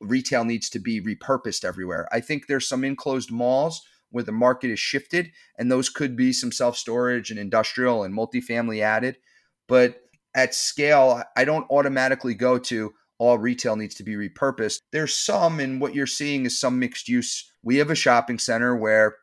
retail 0.00 0.44
needs 0.44 0.70
to 0.70 0.78
be 0.78 1.00
repurposed 1.00 1.64
everywhere. 1.64 2.08
I 2.12 2.20
think 2.20 2.46
there's 2.46 2.68
some 2.68 2.84
enclosed 2.84 3.30
malls 3.30 3.82
where 4.10 4.24
the 4.24 4.32
market 4.32 4.70
is 4.70 4.78
shifted, 4.78 5.30
and 5.58 5.70
those 5.70 5.88
could 5.88 6.16
be 6.16 6.32
some 6.32 6.52
self 6.52 6.76
storage 6.76 7.30
and 7.30 7.38
industrial 7.38 8.04
and 8.04 8.14
multifamily 8.14 8.80
added. 8.80 9.16
But 9.68 10.00
at 10.34 10.54
scale, 10.54 11.22
I 11.36 11.44
don't 11.44 11.70
automatically 11.70 12.34
go 12.34 12.58
to 12.58 12.92
all 13.18 13.38
retail 13.38 13.76
needs 13.76 13.94
to 13.96 14.02
be 14.02 14.14
repurposed. 14.14 14.80
There's 14.92 15.14
some, 15.14 15.60
and 15.60 15.80
what 15.80 15.94
you're 15.94 16.06
seeing 16.06 16.46
is 16.46 16.58
some 16.58 16.78
mixed 16.78 17.08
use. 17.08 17.50
We 17.62 17.76
have 17.76 17.90
a 17.90 17.94
shopping 17.94 18.38
center 18.38 18.76
where 18.76 19.16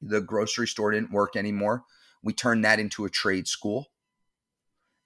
the 0.00 0.20
grocery 0.20 0.66
store 0.66 0.92
didn't 0.92 1.12
work 1.12 1.36
anymore. 1.36 1.84
We 2.22 2.32
turned 2.32 2.64
that 2.64 2.80
into 2.80 3.04
a 3.04 3.10
trade 3.10 3.46
school 3.46 3.88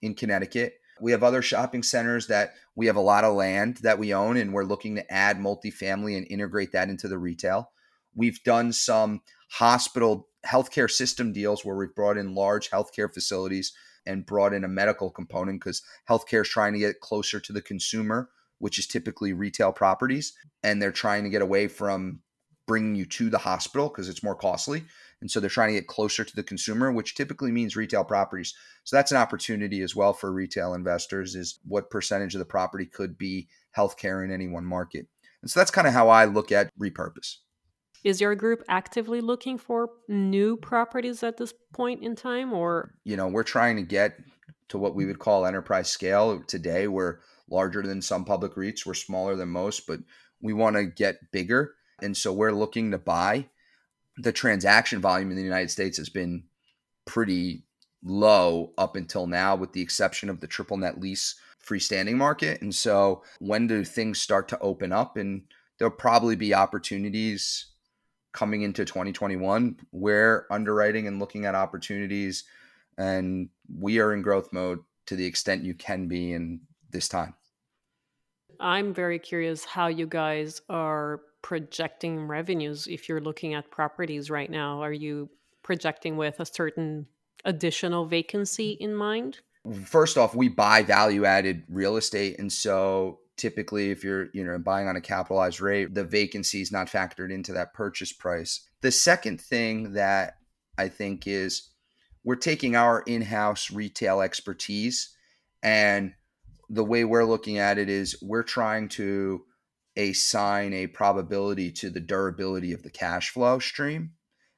in 0.00 0.14
Connecticut. 0.14 0.74
We 1.00 1.12
have 1.12 1.22
other 1.22 1.42
shopping 1.42 1.82
centers 1.82 2.28
that 2.28 2.54
we 2.76 2.86
have 2.86 2.96
a 2.96 3.00
lot 3.00 3.24
of 3.24 3.34
land 3.34 3.78
that 3.82 3.98
we 3.98 4.14
own, 4.14 4.36
and 4.36 4.52
we're 4.52 4.64
looking 4.64 4.94
to 4.96 5.12
add 5.12 5.38
multifamily 5.38 6.16
and 6.16 6.26
integrate 6.30 6.72
that 6.72 6.88
into 6.88 7.08
the 7.08 7.18
retail. 7.18 7.70
We've 8.14 8.42
done 8.44 8.72
some 8.72 9.22
hospital 9.50 10.28
healthcare 10.46 10.90
system 10.90 11.32
deals 11.32 11.64
where 11.64 11.76
we've 11.76 11.94
brought 11.94 12.18
in 12.18 12.34
large 12.34 12.70
healthcare 12.70 13.12
facilities 13.12 13.72
and 14.06 14.26
brought 14.26 14.52
in 14.52 14.64
a 14.64 14.68
medical 14.68 15.10
component 15.10 15.60
because 15.60 15.82
healthcare 16.08 16.42
is 16.42 16.48
trying 16.48 16.72
to 16.72 16.78
get 16.78 17.00
closer 17.00 17.40
to 17.40 17.52
the 17.52 17.62
consumer, 17.62 18.30
which 18.58 18.78
is 18.78 18.86
typically 18.86 19.32
retail 19.32 19.72
properties. 19.72 20.32
And 20.62 20.80
they're 20.80 20.92
trying 20.92 21.24
to 21.24 21.30
get 21.30 21.42
away 21.42 21.68
from 21.68 22.20
bringing 22.66 22.94
you 22.94 23.04
to 23.04 23.28
the 23.28 23.38
hospital 23.38 23.88
because 23.88 24.08
it's 24.08 24.22
more 24.22 24.34
costly. 24.34 24.84
And 25.20 25.30
so 25.30 25.38
they're 25.40 25.50
trying 25.50 25.68
to 25.68 25.80
get 25.80 25.86
closer 25.86 26.24
to 26.24 26.36
the 26.36 26.42
consumer, 26.42 26.90
which 26.90 27.14
typically 27.14 27.52
means 27.52 27.76
retail 27.76 28.04
properties. 28.04 28.54
So 28.84 28.96
that's 28.96 29.12
an 29.12 29.18
opportunity 29.18 29.80
as 29.82 29.94
well 29.94 30.12
for 30.12 30.32
retail 30.32 30.74
investors 30.74 31.34
is 31.34 31.60
what 31.66 31.90
percentage 31.90 32.34
of 32.34 32.40
the 32.40 32.44
property 32.44 32.86
could 32.86 33.16
be 33.16 33.48
healthcare 33.76 34.24
in 34.24 34.32
any 34.32 34.48
one 34.48 34.64
market. 34.64 35.06
And 35.42 35.50
so 35.50 35.60
that's 35.60 35.70
kind 35.70 35.86
of 35.86 35.92
how 35.92 36.08
I 36.08 36.24
look 36.24 36.50
at 36.50 36.70
repurpose. 36.80 37.36
Is 38.04 38.20
your 38.20 38.34
group 38.34 38.62
actively 38.68 39.20
looking 39.20 39.58
for 39.58 39.90
new 40.08 40.56
properties 40.56 41.22
at 41.22 41.36
this 41.36 41.54
point 41.72 42.02
in 42.02 42.16
time 42.16 42.52
or 42.52 42.94
you 43.04 43.16
know, 43.16 43.28
we're 43.28 43.42
trying 43.42 43.76
to 43.76 43.82
get 43.82 44.18
to 44.68 44.78
what 44.78 44.94
we 44.94 45.06
would 45.06 45.18
call 45.18 45.46
enterprise 45.46 45.90
scale. 45.90 46.42
Today 46.46 46.88
we're 46.88 47.18
larger 47.48 47.82
than 47.82 48.02
some 48.02 48.24
public 48.24 48.54
REITs, 48.54 48.86
we're 48.86 48.94
smaller 48.94 49.36
than 49.36 49.48
most, 49.48 49.86
but 49.86 50.00
we 50.40 50.52
want 50.52 50.76
to 50.76 50.84
get 50.84 51.30
bigger. 51.30 51.74
And 52.00 52.16
so 52.16 52.32
we're 52.32 52.52
looking 52.52 52.90
to 52.90 52.98
buy. 52.98 53.48
The 54.16 54.32
transaction 54.32 55.00
volume 55.00 55.30
in 55.30 55.36
the 55.36 55.42
United 55.42 55.70
States 55.70 55.96
has 55.98 56.08
been 56.08 56.44
pretty 57.04 57.64
low 58.02 58.72
up 58.76 58.96
until 58.96 59.26
now, 59.26 59.54
with 59.54 59.72
the 59.72 59.80
exception 59.80 60.28
of 60.28 60.40
the 60.40 60.46
triple 60.46 60.76
net 60.76 61.00
lease 61.00 61.36
freestanding 61.64 62.16
market. 62.16 62.60
And 62.60 62.74
so, 62.74 63.22
when 63.38 63.66
do 63.66 63.84
things 63.84 64.20
start 64.20 64.48
to 64.48 64.58
open 64.58 64.92
up? 64.92 65.16
And 65.16 65.42
there'll 65.78 65.94
probably 65.94 66.36
be 66.36 66.54
opportunities 66.54 67.71
coming 68.32 68.62
into 68.62 68.84
2021 68.84 69.76
we're 69.92 70.46
underwriting 70.50 71.06
and 71.06 71.18
looking 71.18 71.44
at 71.44 71.54
opportunities 71.54 72.44
and 72.98 73.48
we 73.78 73.98
are 73.98 74.12
in 74.12 74.22
growth 74.22 74.52
mode 74.52 74.80
to 75.06 75.16
the 75.16 75.24
extent 75.24 75.64
you 75.64 75.74
can 75.74 76.08
be 76.08 76.32
in 76.32 76.60
this 76.90 77.08
time. 77.08 77.34
I'm 78.60 78.94
very 78.94 79.18
curious 79.18 79.64
how 79.64 79.88
you 79.88 80.06
guys 80.06 80.62
are 80.68 81.20
projecting 81.42 82.28
revenues 82.28 82.86
if 82.86 83.08
you're 83.08 83.20
looking 83.20 83.54
at 83.54 83.70
properties 83.70 84.30
right 84.30 84.50
now. 84.50 84.80
Are 84.80 84.92
you 84.92 85.28
projecting 85.62 86.16
with 86.16 86.38
a 86.38 86.46
certain 86.46 87.06
additional 87.44 88.06
vacancy 88.06 88.72
in 88.72 88.94
mind? 88.94 89.40
First 89.84 90.16
off 90.18 90.34
we 90.34 90.48
buy 90.48 90.82
value 90.82 91.24
added 91.24 91.64
real 91.68 91.96
estate 91.96 92.38
and 92.38 92.52
so 92.52 93.20
typically 93.42 93.90
if 93.90 94.04
you're 94.04 94.28
you 94.32 94.44
know 94.44 94.56
buying 94.56 94.86
on 94.86 94.94
a 94.94 95.00
capitalized 95.00 95.60
rate 95.60 95.92
the 95.94 96.04
vacancy 96.04 96.62
is 96.62 96.70
not 96.70 96.86
factored 96.86 97.32
into 97.32 97.52
that 97.52 97.74
purchase 97.74 98.12
price. 98.12 98.68
The 98.82 98.92
second 98.92 99.40
thing 99.40 99.94
that 99.94 100.34
i 100.78 100.86
think 100.88 101.26
is 101.26 101.70
we're 102.22 102.36
taking 102.36 102.76
our 102.76 103.02
in-house 103.02 103.72
retail 103.72 104.20
expertise 104.20 105.12
and 105.60 106.14
the 106.70 106.84
way 106.84 107.04
we're 107.04 107.24
looking 107.24 107.58
at 107.58 107.78
it 107.78 107.88
is 107.88 108.16
we're 108.22 108.44
trying 108.44 108.88
to 108.88 109.42
assign 109.96 110.72
a 110.72 110.86
probability 110.86 111.72
to 111.72 111.90
the 111.90 112.00
durability 112.00 112.72
of 112.72 112.84
the 112.84 112.90
cash 112.90 113.28
flow 113.30 113.58
stream. 113.58 114.12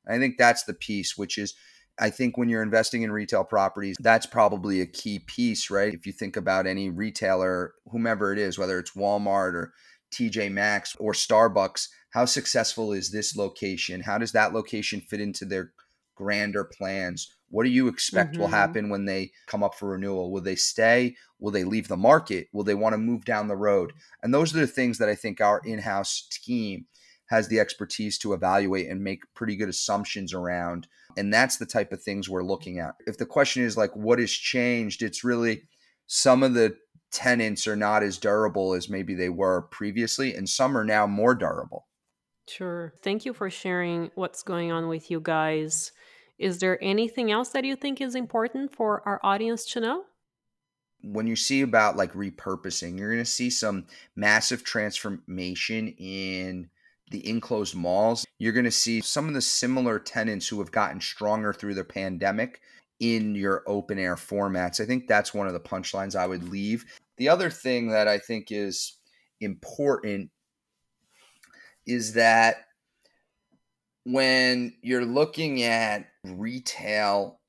I 0.06 0.18
think 0.18 0.36
that's 0.36 0.64
the 0.64 0.74
piece 0.74 1.16
which 1.16 1.38
is 1.38 1.54
I 1.98 2.10
think 2.10 2.36
when 2.36 2.48
you're 2.48 2.62
investing 2.62 3.02
in 3.02 3.12
retail 3.12 3.44
properties, 3.44 3.96
that's 4.00 4.26
probably 4.26 4.80
a 4.80 4.86
key 4.86 5.20
piece, 5.20 5.70
right? 5.70 5.94
If 5.94 6.06
you 6.06 6.12
think 6.12 6.36
about 6.36 6.66
any 6.66 6.90
retailer, 6.90 7.74
whomever 7.86 8.32
it 8.32 8.38
is, 8.38 8.58
whether 8.58 8.78
it's 8.78 8.96
Walmart 8.96 9.54
or 9.54 9.72
TJ 10.12 10.50
Maxx 10.50 10.96
or 10.96 11.12
Starbucks, 11.12 11.88
how 12.10 12.24
successful 12.24 12.92
is 12.92 13.10
this 13.10 13.36
location? 13.36 14.00
How 14.00 14.18
does 14.18 14.32
that 14.32 14.52
location 14.52 15.00
fit 15.00 15.20
into 15.20 15.44
their 15.44 15.72
grander 16.16 16.64
plans? 16.64 17.28
What 17.48 17.64
do 17.64 17.70
you 17.70 17.88
expect 17.88 18.32
mm-hmm. 18.32 18.42
will 18.42 18.48
happen 18.48 18.88
when 18.88 19.04
they 19.04 19.30
come 19.46 19.62
up 19.62 19.74
for 19.74 19.90
renewal? 19.90 20.32
Will 20.32 20.40
they 20.40 20.56
stay? 20.56 21.14
Will 21.38 21.50
they 21.50 21.64
leave 21.64 21.88
the 21.88 21.96
market? 21.96 22.48
Will 22.52 22.64
they 22.64 22.74
want 22.74 22.94
to 22.94 22.98
move 22.98 23.24
down 23.24 23.48
the 23.48 23.56
road? 23.56 23.92
And 24.22 24.32
those 24.32 24.54
are 24.54 24.60
the 24.60 24.66
things 24.66 24.98
that 24.98 25.08
I 25.08 25.14
think 25.14 25.40
our 25.40 25.60
in 25.64 25.80
house 25.80 26.26
team 26.30 26.86
has 27.28 27.48
the 27.48 27.60
expertise 27.60 28.18
to 28.18 28.32
evaluate 28.32 28.88
and 28.88 29.02
make 29.02 29.22
pretty 29.34 29.56
good 29.56 29.68
assumptions 29.68 30.32
around. 30.34 30.86
And 31.16 31.32
that's 31.32 31.56
the 31.56 31.66
type 31.66 31.92
of 31.92 32.02
things 32.02 32.28
we're 32.28 32.42
looking 32.42 32.78
at. 32.78 32.94
If 33.06 33.18
the 33.18 33.26
question 33.26 33.62
is 33.62 33.76
like, 33.76 33.94
what 33.94 34.18
has 34.18 34.30
changed? 34.30 35.02
It's 35.02 35.24
really 35.24 35.62
some 36.06 36.42
of 36.42 36.54
the 36.54 36.76
tenants 37.12 37.66
are 37.66 37.76
not 37.76 38.02
as 38.02 38.18
durable 38.18 38.74
as 38.74 38.90
maybe 38.90 39.14
they 39.14 39.28
were 39.28 39.62
previously, 39.70 40.34
and 40.34 40.48
some 40.48 40.76
are 40.76 40.84
now 40.84 41.06
more 41.06 41.34
durable. 41.34 41.86
Sure. 42.48 42.92
Thank 43.02 43.24
you 43.24 43.32
for 43.32 43.48
sharing 43.48 44.10
what's 44.16 44.42
going 44.42 44.70
on 44.70 44.88
with 44.88 45.10
you 45.10 45.20
guys. 45.20 45.92
Is 46.38 46.58
there 46.58 46.82
anything 46.82 47.30
else 47.30 47.50
that 47.50 47.64
you 47.64 47.76
think 47.76 48.00
is 48.00 48.14
important 48.14 48.74
for 48.74 49.06
our 49.06 49.20
audience 49.22 49.64
to 49.72 49.80
know? 49.80 50.04
When 51.02 51.26
you 51.26 51.36
see 51.36 51.62
about 51.62 51.96
like 51.96 52.12
repurposing, 52.12 52.98
you're 52.98 53.12
going 53.12 53.24
to 53.24 53.30
see 53.30 53.50
some 53.50 53.86
massive 54.16 54.64
transformation 54.64 55.88
in 55.98 56.70
the 57.10 57.28
enclosed 57.28 57.74
malls, 57.74 58.24
you're 58.38 58.52
going 58.52 58.64
to 58.64 58.70
see 58.70 59.00
some 59.00 59.28
of 59.28 59.34
the 59.34 59.40
similar 59.40 59.98
tenants 59.98 60.48
who 60.48 60.58
have 60.58 60.72
gotten 60.72 61.00
stronger 61.00 61.52
through 61.52 61.74
the 61.74 61.84
pandemic 61.84 62.60
in 63.00 63.34
your 63.34 63.62
open 63.66 63.98
air 63.98 64.16
formats. 64.16 64.80
I 64.80 64.86
think 64.86 65.06
that's 65.06 65.34
one 65.34 65.46
of 65.46 65.52
the 65.52 65.60
punchlines 65.60 66.16
I 66.16 66.26
would 66.26 66.48
leave. 66.48 66.84
The 67.16 67.28
other 67.28 67.50
thing 67.50 67.88
that 67.88 68.08
I 68.08 68.18
think 68.18 68.50
is 68.50 68.96
important 69.40 70.30
is 71.86 72.14
that 72.14 72.66
when 74.04 74.74
you're 74.82 75.04
looking 75.04 75.62
at 75.62 76.06
retail 76.24 77.40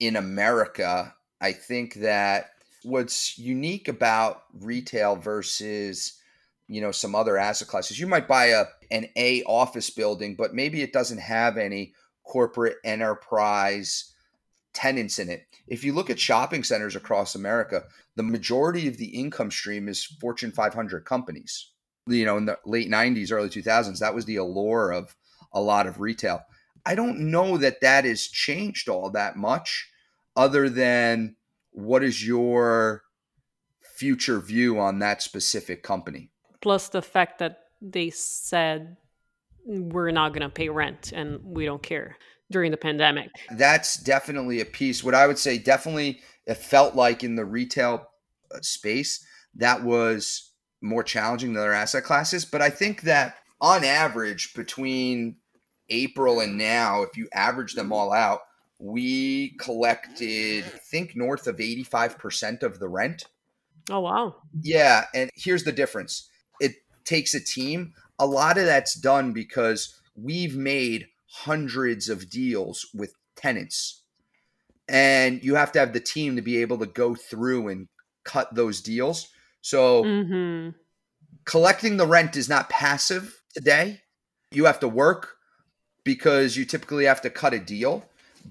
in 0.00 0.16
America, 0.16 1.14
I 1.40 1.52
think 1.52 1.94
that 1.94 2.50
what's 2.82 3.38
unique 3.38 3.88
about 3.88 4.42
retail 4.60 5.16
versus 5.16 6.20
you 6.68 6.80
know 6.80 6.92
some 6.92 7.14
other 7.14 7.36
asset 7.36 7.68
classes. 7.68 7.98
You 7.98 8.06
might 8.06 8.28
buy 8.28 8.46
a 8.46 8.64
an 8.90 9.08
a 9.16 9.42
office 9.44 9.90
building 9.90 10.34
but 10.36 10.54
maybe 10.54 10.82
it 10.82 10.92
doesn't 10.92 11.18
have 11.18 11.56
any 11.56 11.92
corporate 12.24 12.76
enterprise 12.84 14.12
tenants 14.72 15.18
in 15.18 15.28
it. 15.28 15.46
If 15.66 15.84
you 15.84 15.92
look 15.92 16.10
at 16.10 16.18
shopping 16.18 16.64
centers 16.64 16.96
across 16.96 17.34
america 17.34 17.84
the 18.16 18.22
majority 18.22 18.88
of 18.88 18.96
the 18.96 19.06
income 19.06 19.50
stream 19.50 19.88
is 19.88 20.04
fortune 20.04 20.52
500 20.52 21.04
companies. 21.04 21.70
You 22.06 22.24
know 22.24 22.36
in 22.36 22.46
the 22.46 22.58
late 22.64 22.90
90s 22.90 23.32
early 23.32 23.48
2000s 23.48 23.98
that 23.98 24.14
was 24.14 24.24
the 24.24 24.36
allure 24.36 24.90
of 24.90 25.14
a 25.52 25.60
lot 25.60 25.86
of 25.86 26.00
retail. 26.00 26.42
I 26.86 26.94
don't 26.94 27.30
know 27.30 27.56
that 27.58 27.80
that 27.80 28.04
has 28.04 28.26
changed 28.26 28.88
all 28.88 29.10
that 29.10 29.36
much 29.36 29.88
other 30.36 30.68
than 30.68 31.36
what 31.70 32.02
is 32.02 32.26
your 32.26 33.02
future 33.96 34.40
view 34.40 34.78
on 34.78 34.98
that 34.98 35.22
specific 35.22 35.82
company 35.82 36.30
plus 36.64 36.88
the 36.88 37.02
fact 37.02 37.40
that 37.40 37.58
they 37.82 38.08
said 38.08 38.96
we're 39.66 40.10
not 40.10 40.30
going 40.30 40.40
to 40.40 40.48
pay 40.48 40.70
rent 40.70 41.12
and 41.14 41.38
we 41.44 41.66
don't 41.66 41.82
care 41.82 42.16
during 42.50 42.70
the 42.70 42.78
pandemic. 42.78 43.30
That's 43.50 43.98
definitely 43.98 44.62
a 44.62 44.64
piece. 44.64 45.04
What 45.04 45.14
I 45.14 45.26
would 45.26 45.38
say, 45.38 45.58
definitely, 45.58 46.22
it 46.46 46.54
felt 46.54 46.94
like 46.94 47.22
in 47.22 47.36
the 47.36 47.44
retail 47.44 48.06
uh, 48.50 48.60
space 48.62 49.22
that 49.56 49.84
was 49.84 50.52
more 50.80 51.02
challenging 51.02 51.52
than 51.52 51.60
other 51.60 51.74
asset 51.74 52.04
classes. 52.04 52.46
But 52.46 52.62
I 52.62 52.70
think 52.70 53.02
that 53.02 53.36
on 53.60 53.84
average, 53.84 54.54
between 54.54 55.36
April 55.90 56.40
and 56.40 56.56
now, 56.56 57.02
if 57.02 57.14
you 57.14 57.28
average 57.34 57.74
them 57.74 57.92
all 57.92 58.10
out, 58.10 58.40
we 58.78 59.54
collected, 59.58 60.64
I 60.64 60.78
think, 60.78 61.14
north 61.14 61.46
of 61.46 61.56
85% 61.56 62.62
of 62.62 62.78
the 62.78 62.88
rent. 62.88 63.26
Oh, 63.90 64.00
wow. 64.00 64.36
Yeah. 64.62 65.04
And 65.14 65.28
here's 65.34 65.64
the 65.64 65.72
difference 65.72 66.30
takes 67.04 67.34
a 67.34 67.44
team. 67.44 67.92
A 68.18 68.26
lot 68.26 68.58
of 68.58 68.66
that's 68.66 68.94
done 68.94 69.32
because 69.32 70.00
we've 70.16 70.56
made 70.56 71.08
hundreds 71.26 72.08
of 72.08 72.30
deals 72.30 72.86
with 72.94 73.14
tenants. 73.36 74.02
And 74.88 75.42
you 75.42 75.54
have 75.54 75.72
to 75.72 75.78
have 75.78 75.92
the 75.92 76.00
team 76.00 76.36
to 76.36 76.42
be 76.42 76.58
able 76.58 76.78
to 76.78 76.86
go 76.86 77.14
through 77.14 77.68
and 77.68 77.88
cut 78.24 78.54
those 78.54 78.80
deals. 78.80 79.28
So 79.60 80.04
mm-hmm. 80.04 80.70
collecting 81.44 81.96
the 81.96 82.06
rent 82.06 82.36
is 82.36 82.48
not 82.48 82.68
passive 82.68 83.40
today. 83.54 84.00
You 84.50 84.66
have 84.66 84.80
to 84.80 84.88
work, 84.88 85.30
because 86.04 86.56
you 86.56 86.64
typically 86.64 87.06
have 87.06 87.22
to 87.22 87.30
cut 87.30 87.54
a 87.54 87.58
deal. 87.58 88.04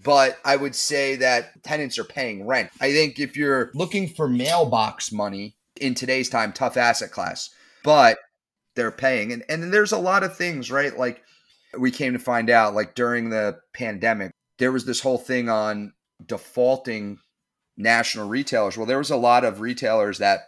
But 0.04 0.40
I 0.44 0.56
would 0.56 0.76
say 0.76 1.16
that 1.18 1.64
tenants 1.64 2.00
are 2.00 2.04
paying 2.04 2.48
rent. 2.48 2.72
I 2.82 2.92
think 2.92 3.20
if 3.20 3.38
you're 3.38 3.70
looking 3.76 4.10
for 4.10 4.28
mailbox 4.28 5.12
money 5.12 5.56
in 5.80 5.94
today's 5.94 6.30
time, 6.30 6.52
tough 6.52 6.78
asset 6.78 7.12
class, 7.12 7.52
but 7.84 8.18
they're 8.76 8.92
paying. 8.92 9.32
And, 9.32 9.44
and 9.50 9.74
there's 9.74 9.92
a 9.92 9.98
lot 9.98 10.24
of 10.24 10.36
things, 10.36 10.72
right? 10.72 10.98
Like 10.98 11.24
we 11.78 11.92
came 11.92 12.14
to 12.14 12.20
find 12.20 12.50
out, 12.50 12.76
like 12.76 12.96
during 12.96 13.30
the 13.30 13.60
pandemic, 13.74 14.32
there 14.58 14.72
was 14.72 14.86
this 14.86 15.02
whole 15.02 15.18
thing 15.18 15.50
on 15.50 15.94
defaulting 16.26 17.20
national 17.78 18.28
retailers. 18.30 18.78
Well, 18.78 18.86
there 18.86 18.98
was 18.98 19.10
a 19.10 19.18
lot 19.18 19.44
of 19.44 19.62
retailers 19.62 20.20
that 20.20 20.42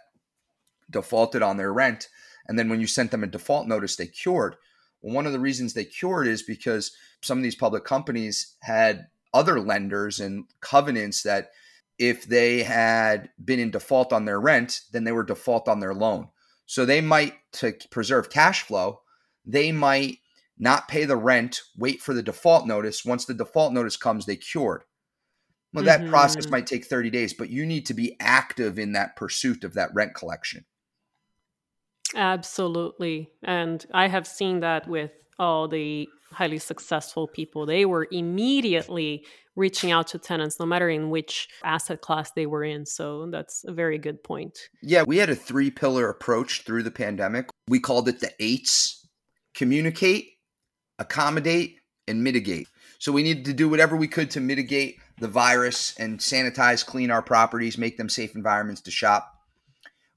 defaulted 0.90 1.42
on 1.42 1.58
their 1.58 1.74
rent. 1.74 2.08
And 2.48 2.60
then 2.60 2.70
when 2.70 2.80
you 2.80 2.88
sent 2.88 3.12
them 3.12 3.24
a 3.24 3.28
default 3.28 3.68
notice, 3.68 3.96
they 3.96 4.08
cured. 4.08 4.56
Well, 5.02 5.16
one 5.16 5.26
of 5.26 5.34
the 5.34 5.40
reasons 5.40 5.74
they 5.74 5.86
cured 5.86 6.28
is 6.28 6.44
because 6.44 6.96
some 7.22 7.38
of 7.40 7.44
these 7.44 7.56
public 7.56 7.84
companies 7.84 8.56
had 8.62 9.08
other 9.34 9.60
lenders 9.60 10.20
and 10.20 10.46
covenants 10.62 11.24
that 11.24 11.50
if 11.98 12.26
they 12.26 12.64
had 12.64 13.30
been 13.44 13.60
in 13.60 13.72
default 13.72 14.14
on 14.14 14.26
their 14.26 14.40
rent, 14.40 14.82
then 14.92 15.04
they 15.04 15.12
were 15.12 15.24
default 15.24 15.68
on 15.68 15.80
their 15.80 15.94
loan. 15.94 16.30
So 16.66 16.86
they 16.86 17.02
might, 17.02 17.36
to 17.54 17.76
preserve 17.92 18.30
cash 18.30 18.64
flow, 18.64 19.02
they 19.46 19.72
might 19.72 20.20
not 20.58 20.88
pay 20.88 21.06
the 21.06 21.18
rent, 21.18 21.62
wait 21.78 22.02
for 22.02 22.14
the 22.14 22.24
default 22.24 22.66
notice. 22.66 23.06
Once 23.06 23.26
the 23.26 23.34
default 23.34 23.74
notice 23.74 23.98
comes, 23.98 24.26
they 24.26 24.36
cured. 24.36 24.84
Well, 25.74 25.84
that 25.84 26.02
mm-hmm. 26.02 26.10
process 26.10 26.50
might 26.50 26.68
take 26.68 26.86
30 26.86 27.10
days, 27.10 27.34
but 27.34 27.50
you 27.50 27.66
need 27.66 27.86
to 27.88 27.94
be 27.94 28.16
active 28.20 28.80
in 28.80 28.94
that 28.94 29.18
pursuit 29.18 29.66
of 29.66 29.74
that 29.74 29.94
rent 29.94 30.16
collection. 30.16 30.66
Absolutely. 32.16 33.30
And 33.44 33.86
I 33.92 34.08
have 34.08 34.26
seen 34.26 34.62
that 34.62 34.88
with 34.88 35.12
all 35.38 35.68
the 35.68 36.08
highly 36.32 36.60
successful 36.60 37.28
people. 37.28 37.66
They 37.66 37.86
were 37.86 38.08
immediately 38.10 39.26
reaching 39.56 39.92
out 39.92 40.08
to 40.08 40.20
tenants, 40.20 40.60
no 40.60 40.66
matter 40.66 40.90
in 40.90 41.10
which 41.10 41.48
asset 41.64 42.02
class 42.02 42.32
they 42.32 42.46
were 42.46 42.64
in. 42.64 42.86
So 42.86 43.30
that's 43.32 43.64
a 43.66 43.72
very 43.72 43.98
good 43.98 44.24
point. 44.24 44.58
Yeah, 44.82 45.04
we 45.08 45.18
had 45.18 45.30
a 45.30 45.36
three 45.36 45.72
pillar 45.72 46.10
approach 46.10 46.64
through 46.64 46.84
the 46.84 46.92
pandemic. 46.92 47.50
We 47.68 47.80
called 47.80 48.08
it 48.08 48.20
the 48.20 48.32
eights 48.40 49.06
communicate, 49.56 50.34
accommodate, 51.00 51.78
and 52.08 52.24
mitigate. 52.24 52.68
So 53.00 53.12
we 53.12 53.24
needed 53.24 53.46
to 53.46 53.54
do 53.54 53.68
whatever 53.70 53.96
we 53.96 54.08
could 54.08 54.30
to 54.32 54.40
mitigate 54.40 54.98
the 55.20 55.28
virus 55.28 55.96
and 55.98 56.20
sanitize, 56.20 56.86
clean 56.86 57.10
our 57.10 57.22
properties, 57.22 57.78
make 57.78 57.98
them 57.98 58.10
safe 58.10 58.36
environments 58.36 58.82
to 58.82 58.92
shop. 58.92 59.32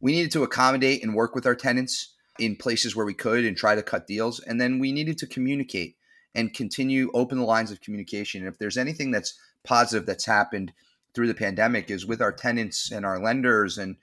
We 0.00 0.12
needed 0.12 0.32
to 0.32 0.42
accommodate 0.42 1.02
and 1.02 1.14
work 1.14 1.34
with 1.34 1.46
our 1.46 1.54
tenants 1.54 2.14
in 2.38 2.56
places 2.56 2.94
where 2.94 3.06
we 3.06 3.14
could 3.14 3.44
and 3.44 3.56
try 3.56 3.74
to 3.74 3.82
cut 3.82 4.06
deals. 4.06 4.40
And 4.40 4.60
then 4.60 4.78
we 4.78 4.92
needed 4.92 5.18
to 5.18 5.26
communicate 5.26 5.96
and 6.34 6.54
continue 6.54 7.10
open 7.14 7.38
the 7.38 7.44
lines 7.44 7.70
of 7.70 7.80
communication. 7.80 8.42
And 8.42 8.52
if 8.52 8.58
there's 8.58 8.78
anything 8.78 9.10
that's 9.10 9.38
positive 9.64 10.06
that's 10.06 10.26
happened 10.26 10.72
through 11.14 11.26
the 11.26 11.34
pandemic 11.34 11.90
is 11.90 12.06
with 12.06 12.20
our 12.20 12.32
tenants 12.32 12.92
and 12.92 13.04
our 13.04 13.18
lenders 13.18 13.78
and 13.78 13.96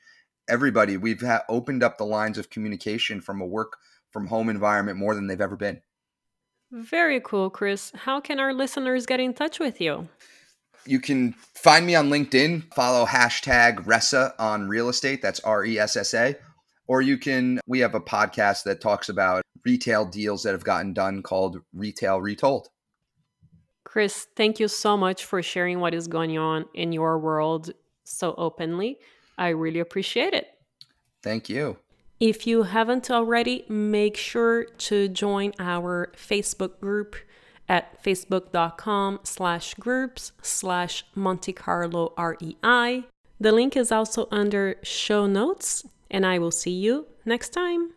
everybody, 0.50 0.98
we've 0.98 1.22
ha- 1.22 1.44
opened 1.50 1.84
up 1.84 1.98
the 1.98 2.06
lines 2.06 2.38
of 2.38 2.50
communication 2.50 3.22
from 3.22 3.42
a 3.42 3.46
work 3.46 3.78
from 4.12 4.28
home 4.28 4.50
environment 4.50 4.98
more 4.98 5.16
than 5.16 5.28
they've 5.28 5.42
ever 5.42 5.56
been. 5.56 5.82
Very 6.72 7.22
cool, 7.22 7.50
Chris. 7.50 7.92
How 7.96 8.20
can 8.20 8.40
our 8.40 8.54
listeners 8.54 9.06
get 9.06 9.20
in 9.20 9.34
touch 9.34 9.60
with 9.60 9.80
you? 9.80 10.10
You 10.86 11.00
can 11.00 11.34
find 11.54 11.86
me 11.86 11.96
on 11.96 12.10
LinkedIn, 12.10 12.74
follow 12.74 13.06
hashtag 13.06 13.86
RESSA 13.86 14.34
on 14.38 14.68
real 14.68 14.90
estate. 14.90 15.22
That's 15.22 15.40
R 15.40 15.66
E 15.66 15.80
S 15.80 15.96
S 15.96 16.14
A. 16.14 16.36
Or 16.88 17.02
you 17.02 17.18
can, 17.18 17.60
we 17.66 17.80
have 17.80 17.96
a 17.96 18.00
podcast 18.00 18.64
that 18.64 18.82
talks 18.82 19.10
about 19.10 19.42
retail 19.66 20.06
deals 20.06 20.44
that 20.44 20.52
have 20.52 20.64
gotten 20.64 20.94
done 20.94 21.22
called 21.22 21.62
Retail 21.74 22.22
Retold. 22.22 22.70
Chris, 23.84 24.28
thank 24.36 24.60
you 24.60 24.68
so 24.68 24.96
much 24.96 25.26
for 25.26 25.42
sharing 25.42 25.80
what 25.80 25.94
is 25.94 26.08
going 26.08 26.38
on 26.38 26.66
in 26.74 26.92
your 26.92 27.18
world 27.18 27.72
so 28.04 28.36
openly. 28.38 29.00
I 29.38 29.50
really 29.50 29.80
appreciate 29.80 30.34
it. 30.34 30.48
Thank 31.24 31.50
you. 31.50 31.78
If 32.20 32.48
you 32.48 32.64
haven't 32.64 33.12
already, 33.12 33.66
make 33.68 34.16
sure 34.16 34.66
to 34.66 35.10
join 35.10 35.54
our 35.60 36.12
Facebook 36.16 36.80
group 36.80 37.16
at 37.68 38.02
facebook.com 38.04 39.20
slash 39.24 39.74
groups 39.76 40.32
slash 40.42 41.04
Monte 41.16 41.52
Carlo 41.54 42.14
REI. 42.18 43.06
The 43.40 43.52
link 43.52 43.76
is 43.76 43.92
also 43.92 44.28
under 44.32 44.76
show 44.84 45.26
notes, 45.26 45.86
and 46.10 46.26
I 46.26 46.40
will 46.40 46.52
see 46.52 46.72
you 46.72 47.08
next 47.26 47.50
time. 47.50 47.95